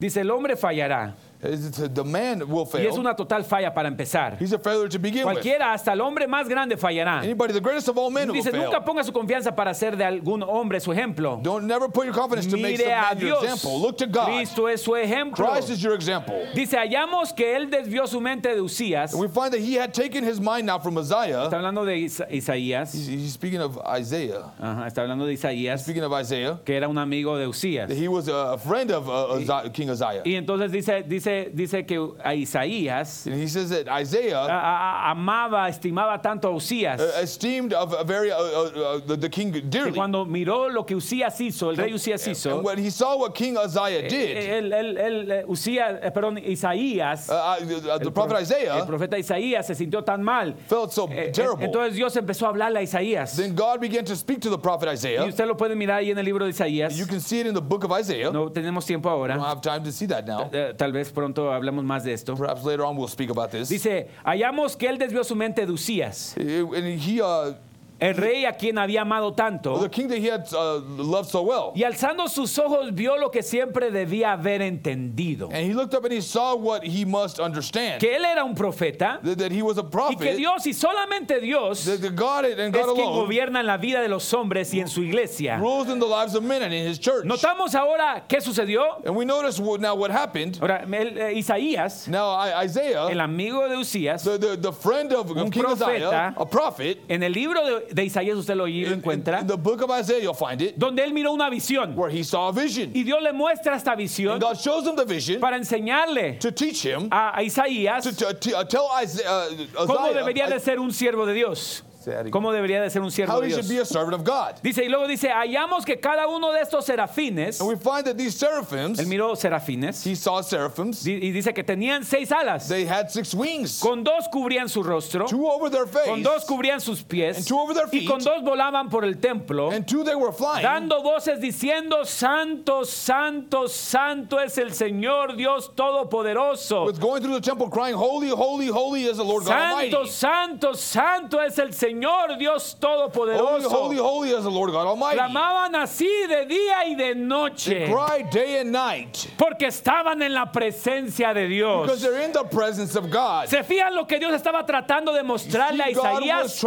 [0.00, 1.16] Dice, el hombre fallará.
[1.40, 2.98] The man will Y es fail.
[2.98, 4.36] una total falla para empezar.
[4.40, 5.34] He's a failure to begin with.
[5.36, 7.20] Cualquiera, hasta el hombre más grande fallará.
[7.22, 8.64] Anybody, the greatest of all men will Dice, fail.
[8.64, 11.40] nunca ponga su confianza para ser de algún hombre su ejemplo.
[11.42, 13.42] Don't never put your confidence to make some Mire a man your Dios.
[13.44, 13.78] example.
[13.80, 14.26] Look to God.
[14.26, 15.36] Cristo es su ejemplo.
[15.46, 16.44] Christ is your example.
[16.54, 19.12] Dice, hallamos que él desvió su mente de Usías.
[19.12, 21.44] And we find that he had taken his mind now from Isaiah.
[21.48, 22.92] Está hablando de Isa- Isaías.
[22.92, 24.50] He's, he's speaking of Isaiah.
[24.86, 27.88] Está hablando de Isaías, Speaking of Isaiah, que era un amigo de Usías.
[27.90, 29.88] he was a friend of uh, Uzziah- King.
[30.24, 35.10] Y entonces dice, dice, dice que a Isaías And he says that a- Isaiah a-
[35.10, 37.00] amaba, estimaba tanto a Usías.
[37.00, 39.92] uh, esteemed of a very uh, uh, uh, the, the king Que dearly.
[39.92, 43.34] cuando miró lo que Usías hizo, el rey Usías hizo, And when he saw what
[43.34, 47.66] King Uzziah did, él, él, él, eh, Usías, eh, perdón, Isaías, uh, uh,
[47.98, 50.54] the el prophet pro- Isaiah el profeta Isaías se sintió tan mal.
[50.68, 51.64] felt so Eh, eh, terrible.
[51.64, 53.36] Entonces Dios empezó a hablarle a Isaías.
[53.36, 55.24] Then God began to speak to the prophet Y Isaiah.
[55.24, 56.96] usted lo puede mirar ahí en el libro de Isaías.
[56.96, 58.30] You can see it in the book of Isaiah.
[58.30, 59.48] No tenemos tiempo I don't ahora.
[59.50, 60.48] have time to see that now.
[60.52, 62.34] Eh, Tal vez pronto hablemos más de esto.
[62.36, 63.68] Perhaps later on we'll speak about this.
[63.68, 66.36] Dice, hallamos que él desvió su mente de Usías.
[66.36, 67.54] Uh, And he uh,
[68.00, 71.42] el rey a quien había amado the tanto, king that he had uh, loved so
[71.42, 71.72] well.
[71.74, 76.04] y alzando sus ojos vio lo que siempre debía haber entendido, And he looked up
[76.04, 78.00] and he saw what he must understand.
[78.00, 80.18] que él era un profeta That, that he was a y prophet.
[80.20, 83.76] que Dios y solamente Dios that, that God and es quien alone gobierna en la
[83.76, 85.58] vida de los hombres y en su iglesia.
[85.58, 87.24] rules in the lives of men and in his church.
[87.24, 89.04] Notamos ahora qué sucedió.
[89.04, 90.58] And we notice what, now what happened.
[90.60, 95.30] Ahora, el- eh, Isaías, Now Isaiah, el amigo de Usías, the, the, the friend of,
[95.30, 96.34] Un King Isaiah, profeta.
[96.36, 99.90] a prophet, en el libro de, de Isaías usted lo, encuentra, in the book of
[99.90, 102.90] Isaiah you'll find it, donde él miró una visión where he saw a vision.
[102.94, 106.50] y Dios le muestra esta And visión God shows him the vision para enseñarle to
[106.52, 110.60] teach him, a, a Isaías to, to, to uh, tell Isaiah, uh, cómo debería de
[110.60, 111.82] ser un siervo de Dios.
[112.08, 112.30] Again.
[112.30, 113.90] Cómo debería de ser un siervo how de he should be Dios.
[113.90, 114.56] a servant of God.
[114.62, 118.16] Dice, y luego dice, hallamos que cada uno de estos serafines, And we find that
[118.16, 122.68] these seraphims, él miró serafines, he saw seraphims, di- y dice que tenían seis alas,
[122.68, 126.44] they had six wings, con dos cubrían su rostro, two over their face, con dos
[126.44, 129.86] cubrían sus pies, And two over their y con dos volaban por el templo, and
[129.86, 136.86] two they were flying, dando voces diciendo, Santo, Santo, Santo es el Señor Dios Todopoderoso.
[136.86, 139.90] with going through the temple crying, Holy, holy, holy is the Lord God Almighty.
[139.90, 141.97] Santo, santo, santo es el Señor
[142.38, 143.68] Dios Holy, Todopoderoso.
[143.68, 145.16] holy, holy is the Lord God Almighty.
[145.18, 150.32] Clamaban así de día y de They noche cry day and night porque estaban en
[150.34, 152.02] la presencia de because Dios.
[152.02, 153.48] they're in the presence of God.
[153.48, 156.62] ¿Se fijan lo que Dios estaba tratando de mostrarle a Isaías?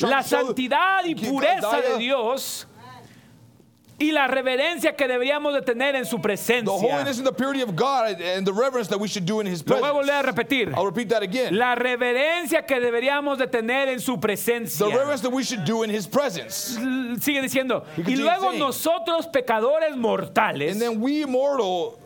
[0.00, 2.66] La santidad y pureza de Dios
[4.02, 6.72] y la reverencia que deberíamos de tener en su the presencia.
[6.72, 9.62] holiness and the purity of God and the reverence that we should do in His
[9.66, 10.10] Lo voy a presence.
[10.10, 10.72] volver a repetir.
[10.74, 11.56] I'll repeat that again.
[11.56, 14.86] La reverencia que deberíamos de tener en su The presencia.
[14.88, 16.76] reverence that we should do in His presence.
[17.20, 17.84] Sigue diciendo.
[17.96, 21.98] Y luego nosotros pecadores mortales, And then we mortal,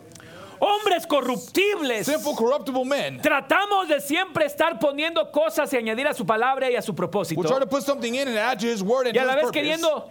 [0.60, 6.70] hombres corruptibles, corruptible men, tratamos de siempre estar poniendo cosas y añadir a su palabra
[6.70, 7.42] y a su propósito.
[7.42, 9.44] try to put something in and add to His word and Y a la vez
[9.46, 9.52] purpose.
[9.60, 10.08] queriendo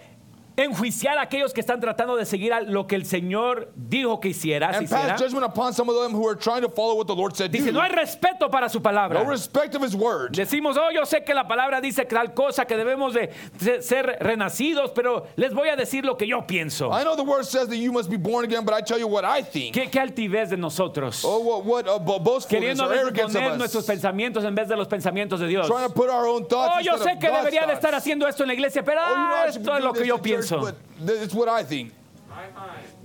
[0.57, 4.29] enjuiciar a aquellos que están tratando de seguir a lo que el Señor dijo que
[4.29, 4.69] hiciera.
[4.69, 5.09] and hiciera.
[5.09, 7.51] pass judgment upon some of them who are trying to follow what the Lord said
[7.51, 7.71] Dice, do.
[7.73, 9.21] no hay respeto para su palabra.
[9.23, 10.31] No respect of His word.
[10.33, 14.17] Decimos, oh, yo sé que la palabra dice tal cosa, que debemos de se- ser
[14.21, 16.89] renacidos, pero les voy a decir lo que yo pienso.
[16.91, 19.07] I know the word says that you must be born again, but I tell you
[19.07, 19.73] what I think.
[19.75, 21.23] ¿Qué, qué altivez de nosotros?
[21.25, 23.87] Oh, what, what uh, bo- boastfulness or arrogance poner of nuestros us.
[23.89, 25.67] pensamientos en vez de los pensamientos de Dios.
[25.67, 28.43] Trying to put our own thoughts Oh, yo sé que debería de estar haciendo esto
[28.43, 30.61] en la iglesia, pero Oh, esto es lo que yo in church, pienso.
[30.61, 30.75] but
[31.07, 31.93] th- it's what I think.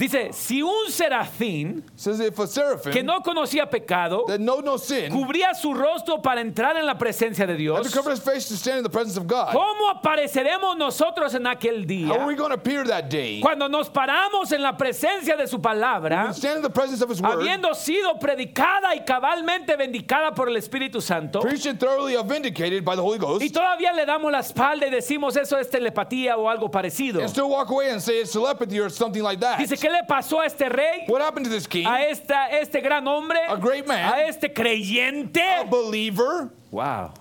[0.01, 4.79] Dice, si un serafín says if a seraphim que no conocía pecado that know no
[4.79, 8.19] sin cubría su rostro para entrar en la presencia de had Dios, to cover his
[8.19, 12.27] face to stand in the presence of God, ¿cómo apareceremos nosotros en aquel how are
[12.27, 13.43] we día going to appear that day?
[13.43, 16.33] cuando nos paramos en la presencia de su palabra?
[16.33, 20.57] Stand in the presence of his word, habiendo sido predicada y cabalmente vindicada por el
[20.57, 24.41] Espíritu Santo, preached and thoroughly vindicated by the Holy Ghost, y todavía le damos la
[24.41, 27.21] espalda y decimos eso es telepatía o algo parecido.
[27.21, 29.59] and still walk away and say it's telepathy or something like that.
[29.59, 31.05] Dice, ¿qué le pasó a este rey?
[31.09, 31.87] What happened to this king?
[31.87, 34.13] A esta, este gran hombre, A great man.
[34.13, 35.43] a este creyente.
[35.43, 36.51] A believer.
[36.71, 37.13] Wow.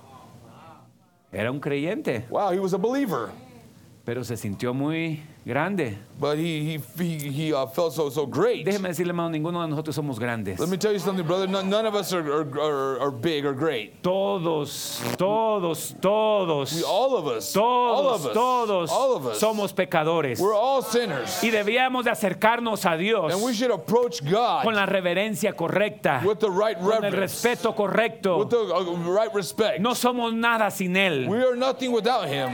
[1.31, 3.29] Era un creyente, Wow, he was a believer.
[4.03, 5.97] pero se sintió muy grande.
[6.19, 8.65] But he he he, uh, felt so so great.
[8.65, 10.59] Déjeme decirle, hermano, ninguno de nosotros somos grandes.
[10.59, 11.47] Let me tell you something, brother.
[11.47, 14.03] None, none of us are, are, are, are big or great.
[14.03, 19.39] Todos, todos, todos, We, all of us, all todos, of us, todos all of us,
[19.39, 20.39] somos pecadores.
[20.39, 24.75] we're all sinners, Y debíamos de acercarnos a Dios and we should approach God con
[24.75, 28.39] la reverencia correcta, with the right con el reverence, respeto correcto.
[28.39, 29.79] with the uh, right respect.
[29.79, 31.27] No somos nada sin Él.
[31.29, 32.49] We are nothing without Him.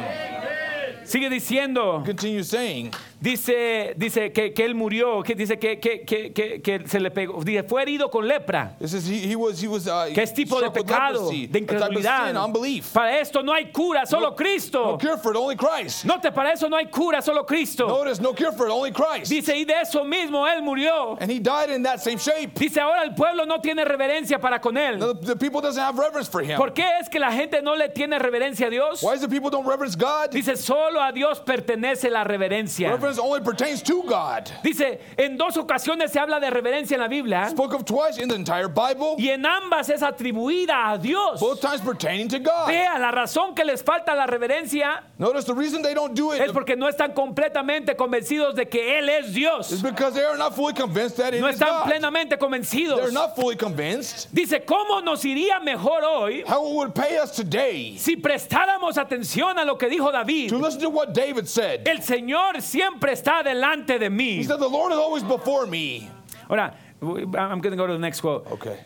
[1.06, 2.92] Sigue diciendo, Continue saying,
[3.26, 7.10] dice, dice que, que Él murió, que dice que, que, que, que, que se le
[7.10, 8.76] pegó, dice, fue herido con lepra.
[8.80, 11.60] it says he, he was he was uh, que es tipo de pecado, leprosy, de
[11.60, 12.28] incredulidad.
[12.28, 12.94] sin, unbelief.
[12.94, 14.98] Para esto no hay cura, solo No Cristo.
[15.00, 16.06] cure for it, only Christ.
[16.06, 17.88] No para eso no hay cura, solo Cristo.
[17.88, 19.32] Notice, no cure for it, only Christ.
[19.32, 21.18] Dice, y de eso mismo Él murió.
[21.20, 22.54] And he died in that same shape.
[22.60, 25.00] Dice, ahora el pueblo no tiene reverencia para con Él.
[25.00, 26.58] The, the people doesn't have reverence for him.
[26.58, 29.02] ¿Por qué es que la gente no le tiene reverencia a Dios?
[29.02, 30.32] Why is it people don't reverence God?
[30.32, 32.92] Dice, solo a Dios pertenece la reverencia.
[32.92, 34.50] Reverence only pertains to God.
[34.64, 38.28] Dice, en dos ocasiones se habla de reverencia en la Biblia Spoke of twice in
[38.30, 41.40] the entire Bible, y en ambas es atribuida a Dios.
[41.40, 42.68] both times pertaining to God.
[42.68, 46.42] Vea, la razón que les falta la reverencia Notice the reason they don't do it
[46.42, 49.82] es porque no están completamente convencidos de que Él es is Dios.
[49.82, 51.84] because they are not fully convinced that it No is están God.
[51.86, 53.12] plenamente They're convencidos.
[53.14, 54.28] not fully convinced.
[54.34, 59.58] Dice, ¿cómo nos iría mejor hoy How it would pay us today si prestáramos atención
[59.58, 60.50] a lo que dijo David?
[60.50, 61.88] to listen to what David said.
[61.88, 66.10] El Señor siempre está delante de He said, The Lord is always before me.
[66.50, 68.50] Ahora, I'm going to go to the next quote.
[68.52, 68.80] Okay.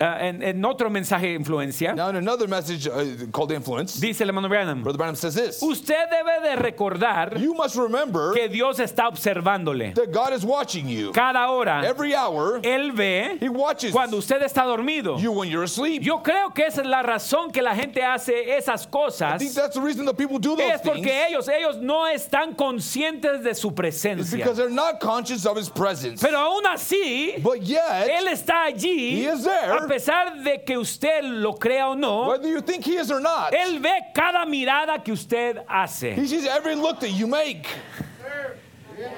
[0.00, 4.22] Ah, en, en otro mensaje de influencia, Now, in another message uh, called Influence, dice
[4.22, 8.48] el hermano Branham, Brother Branham says this usted debe de recordar You must remember que
[8.48, 9.94] Dios está observándole.
[9.94, 11.12] that God is watching you.
[11.12, 15.18] Cada hora, Every hour, Él ve He watches cuando usted está dormido.
[15.20, 16.02] you when you're asleep.
[16.02, 19.38] Yo creo que esa es la razón que la gente hace esas I cosas.
[19.38, 20.96] think that's the reason that people do those Es things.
[20.96, 24.36] porque ellos, ellos no están conscientes de su It's presencia.
[24.38, 26.20] because they're not conscious of His presence.
[26.22, 29.72] Pero aún así, But yet, Él está allí, He is there.
[29.90, 32.28] A pesar de que usted lo crea o no.
[32.28, 36.14] whether you think He is or not, Él ve cada mirada que usted hace.
[36.14, 37.66] He sees every look that you make.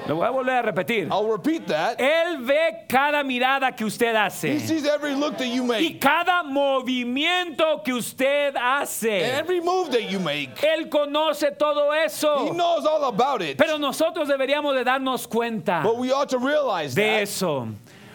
[0.07, 1.09] Lo voy a volver a repetir.
[1.11, 1.99] I'll repeat that.
[1.99, 4.61] Él ve cada mirada que usted He hace.
[4.61, 6.01] sees every look that you Y make.
[6.01, 9.23] cada movimiento que usted hace.
[9.25, 10.55] Every move that you make.
[10.63, 12.53] Él conoce todo He eso.
[12.55, 13.59] knows all about it.
[13.59, 17.23] Pero nosotros deberíamos de darnos cuenta But we ought to realize de that.
[17.23, 17.67] eso.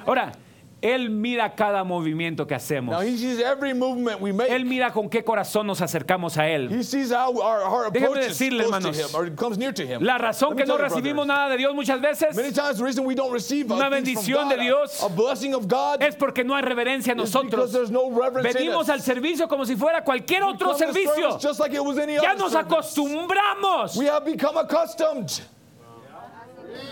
[0.05, 0.32] Ahora,
[0.95, 2.93] Él mira cada movimiento que hacemos.
[2.93, 4.49] Now He sees every movement we make.
[4.49, 6.69] Él mira con qué corazón nos acercamos a Él.
[6.71, 7.63] He sees how our
[8.27, 10.01] decirle, close to hermanos, Him or comes near to Him.
[10.03, 13.05] La razón que no recibimos brothers, nada de Dios muchas veces Many times the reason
[13.05, 16.61] we don't receive Una bendición de Dios a blessing of God, es porque no hay
[16.63, 17.91] reverencia en nosotros.
[17.91, 18.09] no
[18.41, 21.39] Venimos al servicio como si fuera cualquier otro servicio.
[21.39, 21.73] service like
[22.21, 22.57] Ya nos service.
[22.57, 23.97] acostumbramos.
[23.97, 25.41] We have become accustomed.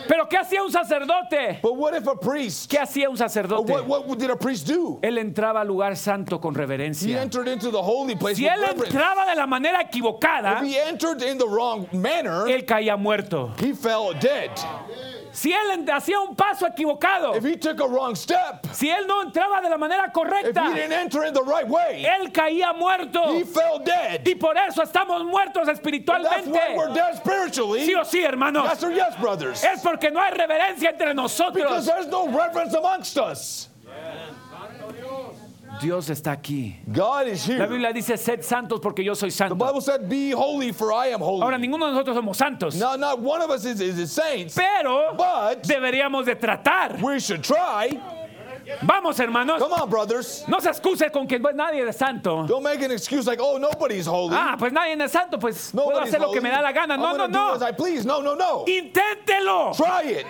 [0.07, 1.59] Pero ¿qué hacía un sacerdote?
[1.61, 2.69] But what if a priest?
[2.69, 3.71] ¿Qué hacía un sacerdote?
[3.73, 4.99] What, what did a priest do?
[5.01, 7.21] Él entraba al lugar santo con He reverencia.
[7.21, 8.85] entered into the holy place Si él reverence.
[8.95, 13.53] entraba de la manera equivocada, If he entered in the wrong manner, él caía muerto.
[13.59, 14.51] he fell dead.
[15.35, 19.21] Si él hacía un paso equivocado, If he took a wrong step, si él no
[19.21, 22.71] entraba de la manera if correcta, he didn't enter in the right way, él caía
[22.73, 23.33] muerto.
[23.37, 24.25] he fell dead.
[24.25, 26.51] Y por eso estamos muertos That's espiritualmente.
[26.51, 27.85] why we're dead spiritually.
[27.85, 28.63] Sí o sí, hermanos.
[28.63, 29.61] Yes or yes, brothers?
[29.61, 31.85] Es porque no hay reverencia entre Because nosotros.
[31.85, 33.67] there's no reverence amongst us.
[35.81, 36.75] Dios está aquí.
[36.91, 37.67] God is La here.
[37.67, 39.55] Biblia dice, sed santos porque yo soy The santo.
[39.55, 41.41] Bible said, Be holy, for I am holy.
[41.43, 42.75] Ahora, ninguno de nosotros somos santos.
[42.75, 47.01] Now, not one of us is, saints, Pero but deberíamos de tratar.
[47.01, 47.99] we should try.
[48.81, 49.61] Vamos, hermanos.
[49.61, 50.43] Come on, brothers.
[50.47, 52.45] No se excuse con que pues, nadie es santo.
[52.47, 54.35] Don't make an excuse like, oh, nobody's holy.
[54.35, 56.41] Ah, pues nadie es santo, pues puedo hacer lo que holy.
[56.41, 56.97] me da la gana.
[56.97, 57.55] No, no, no.
[57.61, 58.05] I please.
[58.05, 58.65] No, no, no.
[58.67, 59.73] Inténtelo.
[59.75, 60.25] Try it.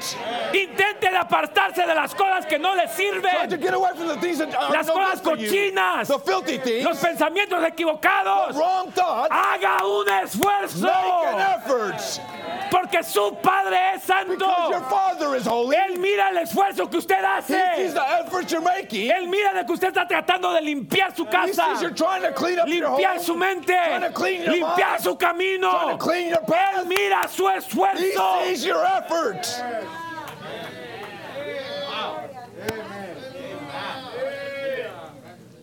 [1.16, 3.62] Apartarse de las cosas que no le Try to sirven.
[3.62, 6.08] get away from the things that are Las no cosas cochinas.
[6.08, 6.84] The filthy things.
[6.86, 8.56] Los pensamientos equivocados.
[8.56, 9.30] wrong thoughts.
[9.32, 10.82] Haga un esfuerzo.
[10.82, 12.22] Make an effort.
[12.70, 14.36] Porque su Padre es santo.
[14.36, 15.76] Because your Father is holy.
[15.78, 17.94] Él mira el esfuerzo que usted He sees hace.
[17.94, 19.10] the effort you're making.
[19.12, 21.66] Él mira de que usted está tratando de limpiar su He casa.
[21.74, 23.24] sees you're trying to clean up your Limpiar home.
[23.24, 23.74] su mente.
[24.02, 25.04] to clean your Limpiar mind.
[25.04, 25.72] su camino.
[25.72, 26.88] Trying to clean your Él path.
[26.88, 28.44] mira su He esfuerzo.
[28.46, 29.46] sees your effort.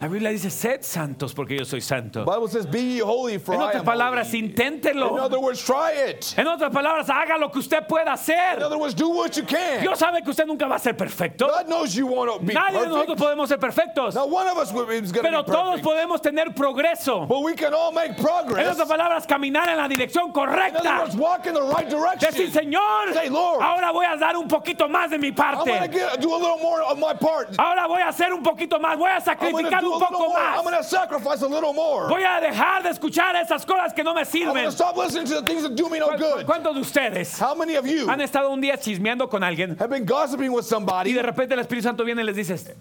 [0.03, 2.25] La Biblia dice, sed santos porque yo soy santo.
[2.25, 5.17] Bible says, "Be ye holy, for En I otras am palabras, holy." In inténtelo.
[5.23, 6.35] other words, try it.
[6.37, 8.63] En otras palabras, haga lo que usted pueda In hacer.
[8.65, 9.81] other words, do what you can.
[9.81, 11.47] Dios sabe que usted nunca va a ser perfecto.
[11.47, 13.21] God knows you want to be Nadie de nosotros perfect.
[13.21, 14.15] podemos ser perfectos.
[14.17, 15.85] Now, one of us is going Pero be todos perfect.
[15.85, 17.29] podemos tener progreso.
[17.29, 18.73] But we can all make En progress.
[18.75, 20.99] otras palabras, caminar en la dirección In other correcta.
[21.03, 22.29] words, walk in the right direction.
[22.29, 23.63] Decir, Señor, Say, Lord.
[23.63, 25.71] ahora voy a dar un poquito más de mi I'm parte.
[25.93, 27.55] get, do a little more of my part.
[27.57, 28.99] Ahora voy a hacer un poquito más.
[28.99, 30.39] Voy a I'm sacrificar un little poco more.
[30.39, 30.89] I'm going más.
[30.89, 32.09] to sacrifice a little more.
[32.09, 34.65] Voy a dejar de escuchar esas cosas que no me sirven.
[34.65, 36.47] to stop listening to the things that do me no ¿Cu- good.
[36.47, 39.91] ¿Cuántos de ustedes How many of you han estado un día chismeando con alguien have
[39.91, 40.65] been gossiping with
[41.05, 42.77] y de repente el Espíritu Santo viene y les dice,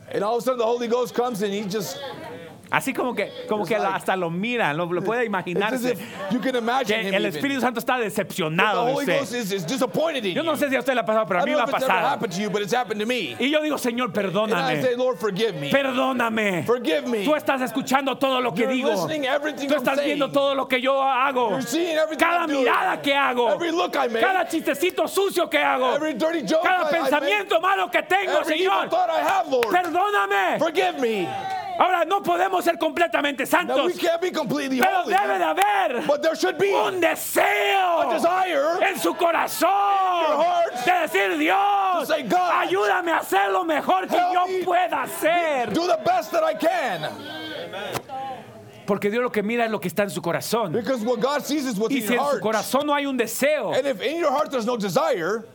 [2.71, 5.99] así como que, como que like- hasta lo miran, lo, lo puede imaginarse, if
[6.31, 7.35] you can imagine que him el even.
[7.35, 10.33] Espíritu Santo está The decepcionado de usted.
[10.33, 11.65] Yo no sé si a usted le ha pasado, pero I a mí me ha
[11.67, 12.07] pasado.
[12.07, 13.35] happened to you, but it's happened to me.
[13.39, 14.81] Y yo digo, Señor, I perdóname.
[14.81, 15.69] say, Lord, forgive me.
[15.69, 16.65] Perdóname.
[17.07, 17.23] Me.
[17.25, 18.89] Tú estás escuchando todo lo que You're digo.
[18.89, 20.33] Tú I'm estás viendo saying.
[20.33, 21.57] todo lo que yo hago.
[22.17, 22.59] Cada I'm doing.
[22.63, 23.57] mirada que hago.
[23.61, 24.19] I.
[24.19, 25.95] Cada chistecito sucio que hago.
[25.95, 28.87] Every dirty joke Cada I, I pensamiento malo que tengo, Every Señor.
[28.91, 29.61] I have.
[29.71, 30.59] Perdóname.
[30.59, 31.27] Forgive me.
[31.81, 33.85] Ahora, no podemos ser completamente Now, santos.
[33.87, 38.01] we can't be completely Pero holy, debe de haber but there should be un deseo
[38.01, 43.51] a desire en su corazón heart de decir Dios, to say, God, ayúdame a hacer
[43.51, 45.73] lo mejor que help yo me pueda hacer.
[45.73, 47.09] do the best that I can.
[48.85, 50.73] Porque Dios lo que mira es lo que está en su corazón.
[50.73, 52.41] Because what God sees is what's Y in si your en su heart.
[52.43, 55.45] corazón no hay un deseo And if in your heart there's no desire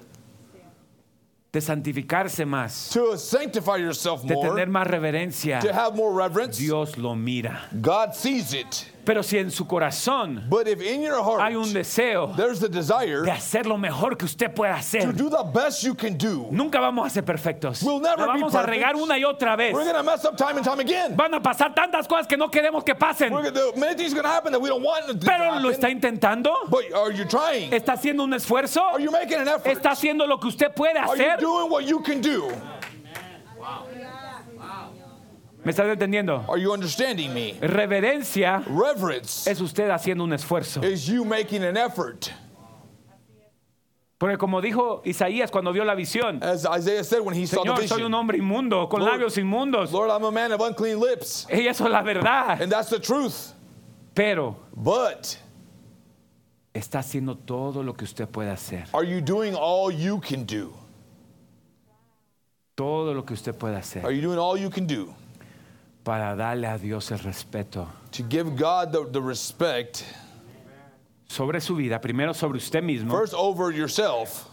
[1.56, 6.58] de santificarse más, to sanctify yourself de more, tener más reverencia, to have more reverence,
[6.58, 7.62] Dios lo mira.
[7.80, 8.84] God sees it.
[9.06, 12.68] Pero si en su corazón But if in your heart hay un deseo there's the
[12.68, 16.18] desire de hacer lo mejor que usted pueda to hacer, do the best you can
[16.18, 17.82] do, nunca vamos a ser perfectos.
[17.82, 18.68] We'll never La be vamos a perfect.
[18.82, 19.72] regar una y otra vez.
[19.72, 21.14] we're gonna mess up time and time again.
[21.16, 23.32] Van a pasar tantas cosas que no queremos que pasen.
[23.32, 25.72] We're gonna, many things gonna happen that we don't want to Pero lo happen.
[25.72, 26.52] está intentando.
[26.68, 27.72] But are you trying?
[27.72, 28.82] Está haciendo un esfuerzo.
[28.92, 29.66] Are you making an effort?
[29.72, 31.38] Está haciendo lo que usted puede Are you hacer.
[31.38, 32.50] doing what you can do?
[35.66, 36.44] ¿Me está entendiendo?
[36.48, 37.54] Are you understanding me?
[37.60, 40.80] Reverencia Reverence es usted haciendo un esfuerzo.
[40.84, 42.30] is you making an effort.
[44.16, 47.70] Porque como dijo Isaías cuando vio la visión, As Isaiah said when he saw the
[47.70, 49.90] Señor, soy vision, un hombre inmundo, con Lord- labios inmundos.
[49.90, 51.48] Lord, I'm a man of unclean lips.
[51.52, 52.62] Y eso es la verdad.
[52.62, 53.52] And that's the truth.
[54.14, 55.36] Pero But
[56.72, 58.84] está haciendo todo lo que usted puede hacer.
[58.94, 60.72] are you doing all you can do?
[62.76, 65.12] Todo lo que usted puede Are hacer you doing all you can do
[66.06, 70.04] para darle a Dios el respeto to give God the, the respect
[71.28, 74.48] sobre su vida, primero sobre usted mismo, first over yourself?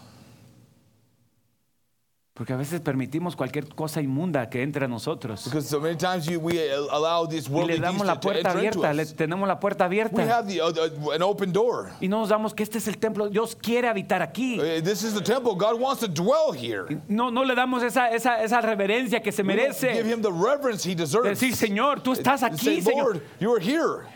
[2.34, 5.44] Porque a veces permitimos cualquier cosa inmunda que entre a nosotros.
[5.46, 6.58] Because so many times you, we
[6.92, 10.24] allow these Y le damos la puerta abierta, le tenemos la puerta We abierta.
[10.24, 10.72] have the, uh,
[11.06, 11.92] uh, an open door.
[12.02, 14.60] Y no nos damos que este es el templo, Dios quiere habitar aquí.
[14.60, 15.54] Uh, This is the temple.
[15.54, 16.88] God wants to dwell here.
[17.08, 19.94] No, no le damos esa, esa, esa reverencia que se We merece.
[19.94, 21.40] Give him the reverence he deserves.
[21.40, 23.14] Decir, Señor, tú estás Say, aquí, Señor.
[23.16, 24.08] Lord, you are here.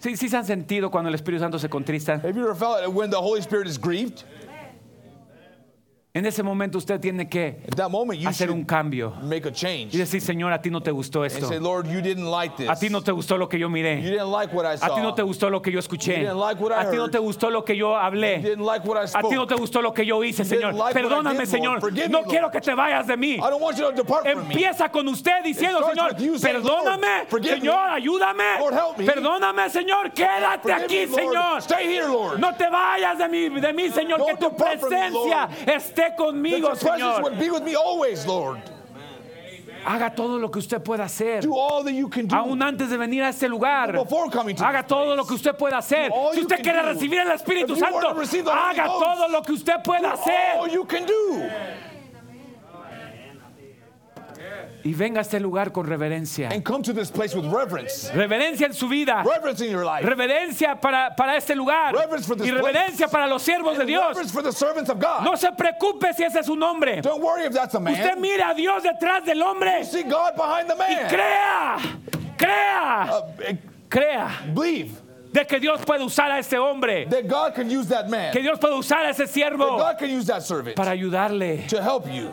[0.00, 2.16] Sí, sí se han sentido cuando el Espíritu Santo se contrista.
[2.22, 4.22] Have you ever felt when the Holy Spirit is grieved?
[6.16, 7.56] En ese momento usted tiene que
[8.24, 9.14] hacer un cambio
[9.90, 11.48] y decir, Señor, a ti no te gustó esto.
[11.48, 12.54] say, Lord, you didn't like.
[12.68, 14.00] A ti no te gustó lo que yo miré.
[14.24, 16.18] like what I A ti no te gustó lo que yo escuché.
[16.20, 18.40] You didn't like what I A ti no te gustó lo que yo You hablé.
[18.40, 20.76] didn't like what I A ti no te gustó lo que yo hice, Señor.
[20.92, 21.80] Perdóname, Señor.
[21.80, 23.34] Forgive No me, quiero que te vayas de mí.
[23.34, 24.54] I don't want you to depart from me.
[24.54, 27.42] Empieza con usted diciendo, Señor, you perdóname, me.
[27.42, 28.60] Señor, ayúdame.
[28.60, 29.04] Lord, help me.
[29.04, 31.14] Perdóname, Señor, quédate aquí, me.
[31.16, 31.58] Señor.
[31.60, 32.38] Stay here, Lord.
[32.38, 35.48] No te vayas de mí, de mí, Señor, Don't que tu from me, presencia
[36.04, 37.22] esté That conmigo, your presence Señor.
[37.22, 38.60] would be with me always, Lord.
[39.86, 41.42] Haga todo lo que usted pueda hacer.
[41.42, 42.34] Do all that you can do.
[42.34, 45.54] Aún antes de venir a este lugar, Before coming to haga todo lo que usted
[45.58, 46.08] pueda hacer.
[46.08, 49.82] Do all Si usted quiere recibir el Espíritu If Santo, haga todo lo que usted
[49.84, 50.70] pueda hacer.
[50.72, 51.50] you can do.
[54.84, 56.50] Y venga a este lugar con reverencia.
[56.52, 58.10] And come to this place with reverence.
[58.12, 59.22] Reverencia en su vida.
[59.24, 60.04] Reverence in your life.
[60.04, 61.94] Reverencia para, para este lugar.
[61.94, 63.10] Reverence for this Y reverencia place.
[63.10, 64.08] para los siervos de Dios.
[64.08, 65.24] reverence for the servants of God.
[65.24, 67.00] No se preocupe si ese es su nombre.
[67.00, 67.94] Don't worry if that's a man.
[67.94, 69.84] Usted mire a Dios detrás del hombre.
[69.84, 71.08] See God behind the Y man.
[71.08, 71.78] crea,
[72.36, 73.56] crea, Uh, eh,
[73.88, 74.90] crea believe
[75.32, 77.06] de que Dios puede usar a este hombre.
[77.08, 78.32] that God can use that man.
[78.32, 81.66] Que Dios puede usar a ese That siervo God can use that servant para ayudarle.
[81.68, 82.28] to help you.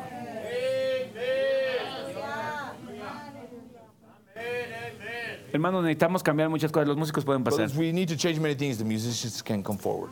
[5.53, 6.87] Hermanos, necesitamos cambiar muchas cosas.
[6.87, 7.57] Los músicos pueden pasar.
[7.67, 8.77] Brothers, we need to change many things.
[8.77, 10.11] The musicians can come forward.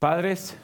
[0.00, 0.54] Padres,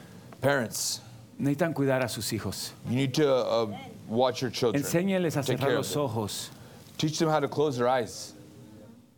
[0.41, 1.01] Parents,
[1.39, 2.73] necesitan cuidar a sus hijos.
[2.89, 3.67] you need to uh,
[4.07, 4.83] watch your children.
[4.83, 6.01] Enséñeles a Take cerrar care of los them.
[6.03, 6.49] ojos
[6.97, 8.33] Teach them how to close their eyes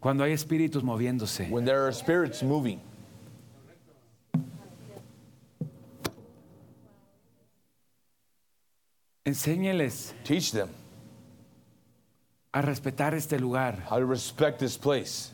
[0.01, 1.49] cuando hay espíritus moviéndose.
[1.49, 2.79] when there are spirits moving.
[9.25, 10.69] Enséñeles Teach them
[12.53, 13.83] a respetar este lugar.
[13.89, 15.31] how to respect this place.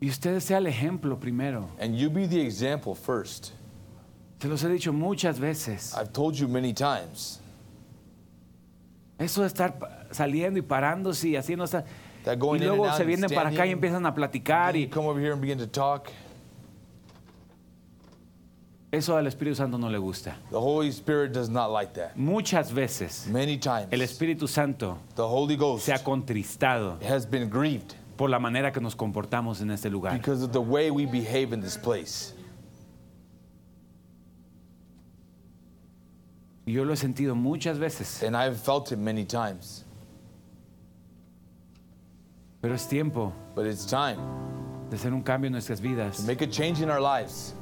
[0.00, 1.70] Y usted sea el ejemplo primero.
[1.78, 3.52] And you be the example first.
[4.40, 5.94] Se los he dicho muchas veces.
[5.96, 7.38] I've told you many times
[9.22, 9.78] Eso de estar
[10.10, 11.84] saliendo y parándose y haciendo esta...
[12.24, 15.32] that Y luego se vienen para acá y empiezan a platicar y come over here
[15.32, 16.08] and begin to talk.
[18.92, 20.36] Eso al Espíritu Santo no le gusta.
[20.50, 22.14] The Holy Spirit does not like that.
[22.16, 27.48] Muchas veces Many times, el Espíritu Santo the Holy Ghost se ha contristado has been
[27.48, 30.12] grieved por la manera que nos comportamos en este lugar.
[30.12, 32.34] because of the way we behave in this place.
[36.66, 39.84] Yo lo he sentido muchas veces, And I've felt it many times.
[42.60, 44.18] pero es tiempo But it's time
[44.90, 46.18] de hacer un cambio en nuestras vidas.
[46.18, 47.54] to make a change in our lives.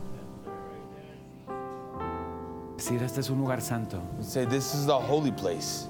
[2.80, 3.98] Decir, este es un lugar santo.
[4.22, 5.86] Say, This is the holy place.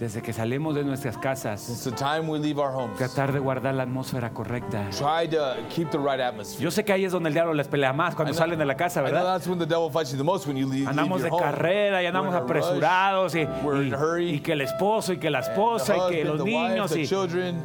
[0.00, 3.38] Desde que salimos de nuestras casas, Since the time we leave our homes, tratar de
[3.38, 4.88] guardar la atmósfera correcta.
[4.92, 6.64] try to keep the right atmosphere.
[6.64, 8.58] Yo sé que ahí es donde el diablo les pelea más cuando I know- salen
[8.58, 9.34] de la casa, I know ¿verdad?
[9.34, 11.30] that's when the devil fights you the most when you leave, leave Andamos your de
[11.36, 11.42] home.
[11.42, 14.30] carrera y andamos We're in a rush, apresurados y, we're in y- a hurry.
[14.36, 16.42] y que el esposo y que la and esposa the y que husband, los the
[16.56, 16.90] wife, niños.
[16.92, 17.62] the y- children.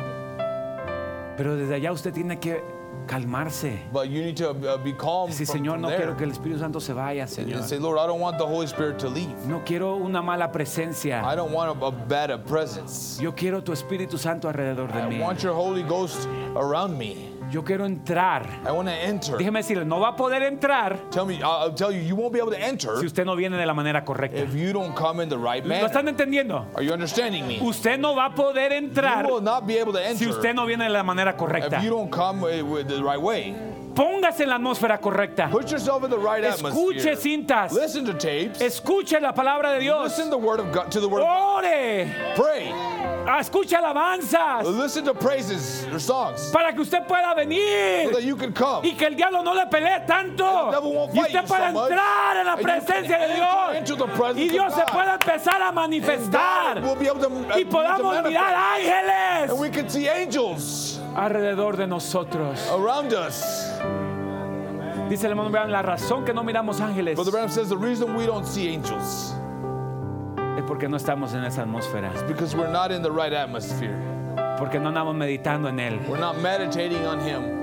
[1.37, 2.61] pero desde allá usted tiene que
[3.07, 3.77] calmarse.
[3.91, 5.97] But you need to uh, be calm from, Señor, from no there.
[5.99, 7.63] quiero que el Espíritu Santo se vaya, Señor.
[7.63, 9.33] Say, Lord, I don't want the Holy Spirit to leave.
[9.47, 11.23] No quiero una mala presencia.
[11.23, 13.19] I don't want a, a bad presence.
[13.21, 15.19] Yo quiero tu Espíritu Santo alrededor de I mí.
[15.19, 17.31] want your Holy Ghost around me.
[17.51, 18.45] Yo quiero entrar.
[18.67, 19.37] I want to enter.
[19.37, 22.39] Déjeme decirle, no va a poder entrar Tell me, I'll, tell you, you won't be
[22.39, 24.37] able to enter si usted no viene de la manera correcta.
[24.37, 25.85] if you don't come in the right ¿Lo manner.
[25.85, 26.67] están entendiendo?
[26.75, 27.59] Are you understanding me?
[27.61, 30.53] Usted no va a poder entrar You will not be able to enter si usted
[30.53, 31.77] no viene de la manera correcta.
[31.77, 33.55] if you don't come with the right way.
[33.95, 35.49] Póngase en la atmósfera correcta.
[35.49, 37.15] Put yourself in the right Escuche atmosphere.
[37.17, 37.71] cintas.
[37.73, 38.61] Listen to tapes.
[38.61, 40.03] Escuche la palabra de Dios.
[40.03, 41.21] Listen the word of God to the word.
[41.21, 41.65] of God.
[41.65, 42.07] Ore.
[42.35, 43.08] Pray.
[43.27, 44.65] Ah, Escuche alabanzas.
[44.65, 48.11] Listen to praises or songs Para que usted pueda so venir.
[48.11, 48.83] that you can come.
[48.83, 50.43] Y que el diablo no le pelee tanto.
[51.13, 54.37] Y usted pueda so entrar en la And presencia de Dios.
[54.37, 56.81] Y Dios se pueda empezar a manifestar.
[56.81, 61.77] Will be able to, uh, Y podamos mirar ángeles And we can see angels alrededor
[61.77, 62.59] de nosotros.
[62.71, 63.43] around us.
[65.09, 68.15] Dice el hermano Branham, la razón que no miramos ángeles Brother Branham says the reason
[68.15, 69.33] we don't see angels
[70.57, 72.13] es porque no estamos en esa atmósfera.
[72.15, 73.97] is because we're not in the right atmosphere.
[74.57, 75.99] Porque no andamos meditando en Él.
[76.07, 77.59] We're not meditating on Him.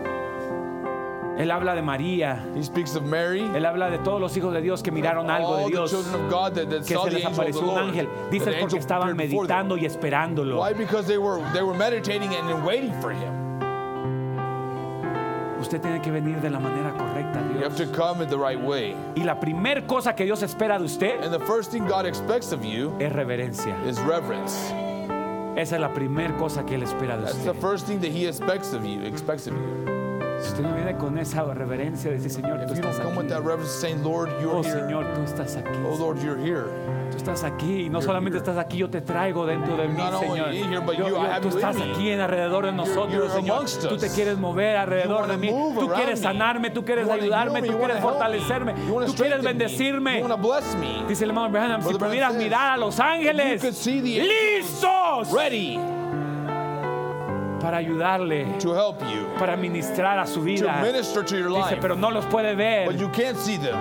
[1.39, 2.43] Él habla de María.
[2.55, 3.43] He speaks of Mary.
[3.55, 5.91] Él habla de todos los hijos de Dios que miraron algo de Dios.
[5.93, 8.09] that, that Que se les apareció un ángel.
[8.31, 10.59] Dice porque estaban meditando y esperándolo.
[10.63, 10.73] Why?
[10.73, 13.47] Because they were they were meditating and waiting for Him.
[15.61, 17.16] Usted tiene que venir de la manera correcta,
[17.55, 18.95] You have to come in the right way.
[19.17, 22.53] Y la primer cosa que Dios espera de usted And the first thing God expects
[22.53, 23.75] of you es reverencia.
[23.87, 24.55] is reverence.
[25.57, 27.61] Esa es la primer cosa que Él espera de That's the usted.
[27.61, 29.01] first thing that He expects of you.
[29.03, 29.85] Expects of you.
[30.43, 33.17] Si usted no viene con esa reverencia, dice Señor, tú If you don't estás come
[33.17, 33.47] with that aquí.
[33.49, 34.81] reverence, saying, "Lord, you're Oh here.
[34.83, 35.79] Señor, tú estás aquí.
[35.89, 36.69] Oh Lord, you're here."
[37.17, 40.53] Tú estás aquí y no solamente estás aquí, yo te traigo dentro de mí, Señor.
[40.53, 43.65] Yo- yo- tú estás aquí en alrededor de nosotros, Señor.
[43.89, 45.49] Tú te quieres mover alrededor de mí.
[45.49, 48.75] Tú quieres sanarme, tú quieres ayudarme, tú quieres fortalecerme,
[49.07, 50.23] tú quieres bendecirme.
[51.09, 55.79] Dice el hermano Branham, si pudieras mirar a los ángeles listos Ready
[57.61, 60.81] para ayudarle, to help you, para ministrar a su to vida.
[60.83, 63.75] minister to your Dice, life, pero no los puede ver but you can't see them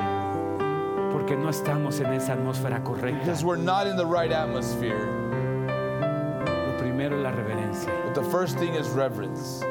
[1.25, 3.19] porque no estamos en esa atmósfera correcta.
[3.21, 5.07] because we're not in the right atmosphere.
[6.45, 7.89] Lo primero es la reverencia.
[8.05, 9.63] But the first thing is reverence.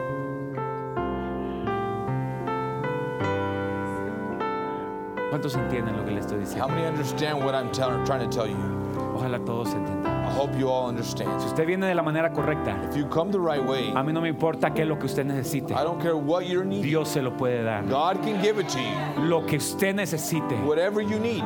[5.30, 6.68] ¿Cuántos entienden lo que le estoy How diciendo?
[6.70, 8.73] many understand what I'm trying to tell you?
[9.14, 10.12] Ojalá todos entiendan.
[10.26, 11.40] I hope you all understand.
[11.40, 14.12] Si usted viene de la manera correcta, If you come the right way, a mí
[14.12, 15.72] no me importa qué es lo que usted necesite.
[15.72, 16.82] I don't care what you need.
[16.82, 17.84] Dios se lo puede dar.
[17.86, 19.22] God can give it to you.
[19.28, 20.56] Lo que usted necesite.
[20.64, 21.44] Whatever you need.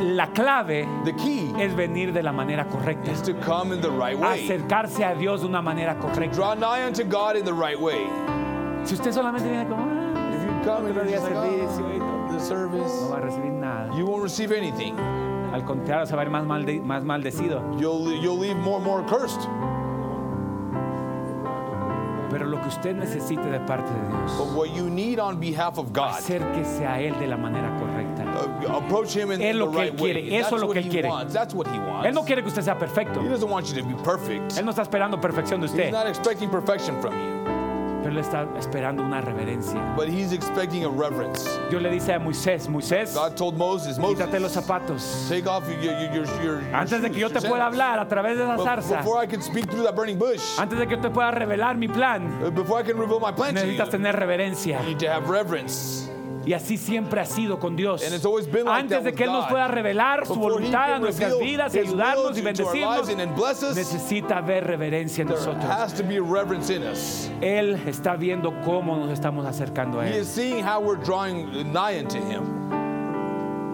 [0.00, 3.10] La clave The key es venir de la manera correcta.
[3.12, 4.44] is to come in the right way.
[4.46, 6.34] Acercarse a Dios de una manera correcta.
[6.36, 8.06] Draw nigh unto God in the right way.
[8.84, 13.00] Si usted solamente viene como, "Ah, If you come you're servicio todo", "Oh, the service,
[13.02, 13.94] no va a recibir nada.
[13.94, 14.96] you won't receive anything.
[15.52, 17.60] Al contrario, se va a ver más, malde- más maldecido.
[17.78, 19.40] You'll you'll leave more and more cursed.
[22.30, 25.78] Pero lo que usted necesite de parte de Dios, But what you need on behalf
[25.78, 28.22] of God, acérquese a Él de la manera correcta.
[28.68, 30.66] uh, approach Him in Es the lo que right Él quiere, eso That's es lo
[30.68, 31.08] what que Él quiere.
[31.08, 31.32] wants.
[31.34, 32.06] That's what He wants.
[32.06, 33.20] Él no quiere que usted sea perfecto.
[33.20, 34.56] He doesn't want you to be perfect.
[34.56, 37.44] Él no está esperando perfección de He's usted, not expecting perfection from you,
[38.02, 39.94] pero Él está esperando una reverencia.
[39.96, 41.48] but He's expecting a reverence.
[41.70, 45.26] Dios le dice a Moisés, Moisés, God told Moses, Moses, quítate los zapatos.
[45.28, 48.08] take off your your your, your, your Antes de que yo te pueda hablar a
[48.08, 50.96] través de esa zarza, before I can speak through that burning bush, antes de que
[50.96, 53.66] yo te pueda revelar mi plan, uh, before I can reveal my plan to you,
[53.66, 54.80] necesitas tener reverencia.
[54.80, 56.09] you need to have reverence.
[56.46, 58.02] Y así siempre ha sido con Dios.
[58.02, 58.26] Like
[58.68, 63.08] Antes de que Él nos pueda revelar su voluntad a nuestras vidas ayudarnos y bendecirnos,
[63.62, 65.64] us, necesita haber reverencia en nosotros.
[67.40, 70.24] Él está viendo cómo nos estamos acercando a Él.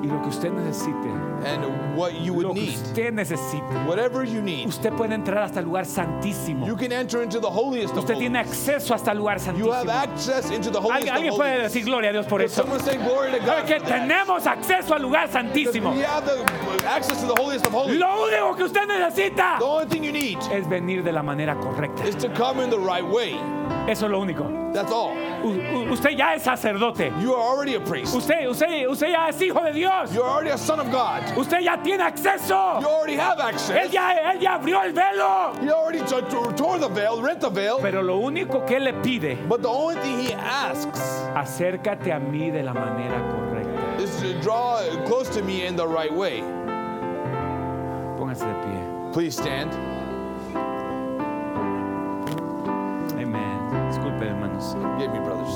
[0.03, 1.09] Y lo que usted necesite,
[1.45, 2.75] and what you lo would que need.
[2.75, 6.67] usted necesite, Whatever you need, usted puede entrar hasta el lugar santísimo.
[6.67, 8.51] you can enter into the holiest of Usted tiene holies.
[8.53, 9.93] acceso hasta el lugar You have santísimo.
[9.93, 11.73] access into the holiest Alguien, of alguien puede holies.
[11.73, 12.63] decir gloria a Dios por eso.
[12.63, 13.65] someone say glory to God?
[13.67, 14.09] Que for that?
[14.09, 15.93] tenemos acceso al lugar santísimo.
[15.95, 16.45] We have the
[16.87, 17.99] access to the holiest of holies.
[17.99, 21.55] Lo único que usted necesita The only thing you need es venir de la manera
[21.57, 22.05] correcta.
[22.07, 23.35] is to come in the right way.
[23.89, 24.45] Eso es lo único.
[24.73, 25.13] That's all.
[25.45, 27.13] U- usted ya es sacerdote.
[27.21, 28.15] You are already a priest.
[28.17, 30.13] Usted, usted, usted ya es hijo de Dios.
[30.13, 31.23] You're already a son of God.
[31.39, 32.81] Usted ya tiene acceso.
[32.81, 33.93] You already have Él access.
[33.93, 35.53] ya, él ya abrió el velo.
[35.63, 36.01] He already
[36.57, 37.79] tore the veil, rent the veil.
[37.81, 41.01] Pero lo único que él le pide, But the only thing he asks
[41.37, 44.03] acércate a mí de la manera correcta.
[44.03, 46.43] is to draw close to me in the right way.
[48.19, 49.13] Póngase de pie.
[49.13, 49.71] Please stand.
[54.29, 54.77] hermanos.
[54.99, 55.55] Yeah, me brothers.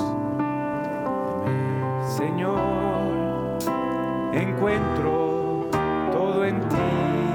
[2.17, 3.59] Señor,
[4.33, 5.69] encuentro
[6.13, 7.30] todo en ti.